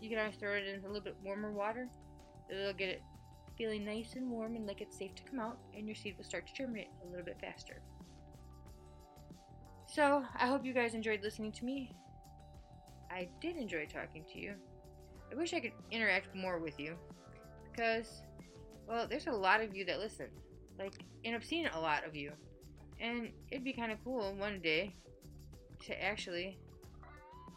you 0.00 0.08
can 0.08 0.18
always 0.18 0.36
throw 0.36 0.54
it 0.54 0.66
in 0.66 0.84
a 0.84 0.86
little 0.86 1.02
bit 1.02 1.16
warmer 1.24 1.52
water. 1.52 1.88
It'll 2.50 2.72
get 2.72 2.88
it 2.88 3.02
feeling 3.56 3.84
nice 3.84 4.14
and 4.14 4.30
warm 4.30 4.56
and 4.56 4.66
like 4.66 4.80
it's 4.80 4.98
safe 4.98 5.14
to 5.16 5.22
come 5.24 5.40
out, 5.40 5.58
and 5.76 5.86
your 5.86 5.94
seed 5.94 6.16
will 6.16 6.24
start 6.24 6.46
to 6.46 6.54
germinate 6.54 6.88
a 7.04 7.10
little 7.10 7.24
bit 7.24 7.38
faster. 7.40 7.80
So, 9.94 10.24
I 10.38 10.46
hope 10.46 10.64
you 10.64 10.72
guys 10.72 10.94
enjoyed 10.94 11.20
listening 11.22 11.52
to 11.52 11.66
me. 11.66 11.94
I 13.10 13.28
did 13.42 13.56
enjoy 13.56 13.84
talking 13.84 14.24
to 14.32 14.38
you. 14.38 14.54
I 15.30 15.34
wish 15.34 15.52
I 15.52 15.60
could 15.60 15.74
interact 15.90 16.34
more 16.34 16.58
with 16.58 16.80
you 16.80 16.96
because, 17.70 18.22
well, 18.88 19.06
there's 19.06 19.26
a 19.26 19.32
lot 19.32 19.60
of 19.60 19.76
you 19.76 19.84
that 19.84 19.98
listen. 19.98 20.28
Like, 20.78 20.94
and 21.26 21.34
I've 21.34 21.44
seen 21.44 21.66
a 21.66 21.78
lot 21.78 22.06
of 22.06 22.16
you. 22.16 22.32
And 23.00 23.32
it'd 23.50 23.64
be 23.64 23.74
kind 23.74 23.92
of 23.92 24.02
cool 24.02 24.34
one 24.34 24.60
day 24.62 24.94
to 25.84 26.02
actually 26.02 26.56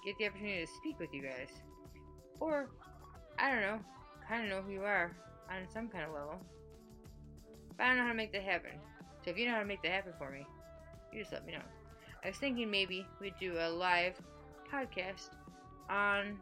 get 0.06 0.18
the 0.20 0.28
opportunity 0.28 0.66
to 0.66 0.72
speak 0.74 1.00
with 1.00 1.14
you 1.14 1.22
guys. 1.22 1.52
Or, 2.42 2.70
I 3.40 3.50
don't 3.50 3.62
know, 3.62 3.80
kind 4.28 4.44
of 4.44 4.50
know 4.50 4.62
who 4.62 4.74
you 4.74 4.84
are 4.84 5.16
on 5.50 5.70
some 5.74 5.88
kind 5.88 6.04
of 6.04 6.12
level. 6.12 6.42
But 7.78 7.86
I 7.86 7.88
don't 7.88 7.96
know 7.96 8.04
how 8.04 8.10
to 8.10 8.16
make 8.16 8.34
that 8.34 8.44
happen. 8.44 8.72
So 9.24 9.32
if 9.32 9.38
you 9.38 9.46
know 9.46 9.54
how 9.54 9.60
to 9.60 9.66
make 9.66 9.82
that 9.84 9.92
happen 9.94 10.12
for 10.18 10.30
me, 10.30 10.46
you 11.14 11.22
just 11.22 11.32
let 11.32 11.46
me 11.46 11.54
know. 11.54 11.75
I 12.26 12.30
was 12.30 12.38
thinking 12.38 12.72
maybe 12.72 13.06
we'd 13.22 13.38
do 13.40 13.54
a 13.60 13.70
live 13.70 14.20
podcast 14.74 15.30
on 15.92 16.40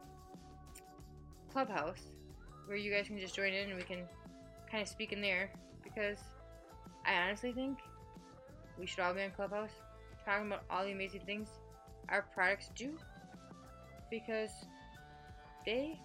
Clubhouse 1.52 2.00
where 2.68 2.78
you 2.78 2.90
guys 2.90 3.08
can 3.08 3.20
just 3.20 3.36
join 3.36 3.52
in 3.52 3.68
and 3.68 3.76
we 3.76 3.84
can 3.84 4.08
kind 4.72 4.82
of 4.82 4.88
speak 4.88 5.12
in 5.12 5.20
there 5.20 5.52
because 5.84 6.20
I 7.06 7.16
honestly 7.16 7.52
think 7.52 7.80
we 8.80 8.86
should 8.86 9.02
all 9.02 9.14
be 9.14 9.24
on 9.24 9.32
Clubhouse 9.32 9.72
talking 10.24 10.48
about 10.48 10.64
all 10.70 10.86
the 10.86 10.94
amazing 10.94 11.20
things 11.26 11.50
our 12.08 12.22
products 12.34 12.70
do 12.78 12.92
because 14.10 14.52
they 15.66 16.00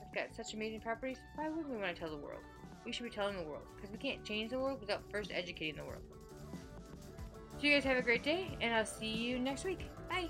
have 0.00 0.12
got 0.12 0.34
such 0.34 0.52
amazing 0.52 0.80
properties, 0.80 1.18
why 1.36 1.48
wouldn't 1.48 1.70
we 1.70 1.76
want 1.76 1.94
to 1.94 2.00
tell 2.00 2.10
the 2.10 2.16
world? 2.16 2.42
We 2.84 2.90
should 2.90 3.04
be 3.04 3.10
telling 3.10 3.36
the 3.36 3.44
world, 3.44 3.66
because 3.76 3.92
we 3.92 3.98
can't 3.98 4.24
change 4.24 4.50
the 4.50 4.58
world 4.58 4.80
without 4.80 5.02
first 5.12 5.30
educating 5.32 5.76
the 5.76 5.84
world. 5.84 6.02
So 7.64 7.68
you 7.68 7.76
guys 7.76 7.84
have 7.84 7.96
a 7.96 8.02
great 8.02 8.22
day, 8.22 8.48
and 8.60 8.74
I'll 8.74 8.84
see 8.84 9.06
you 9.06 9.38
next 9.38 9.64
week. 9.64 9.88
Bye! 10.10 10.28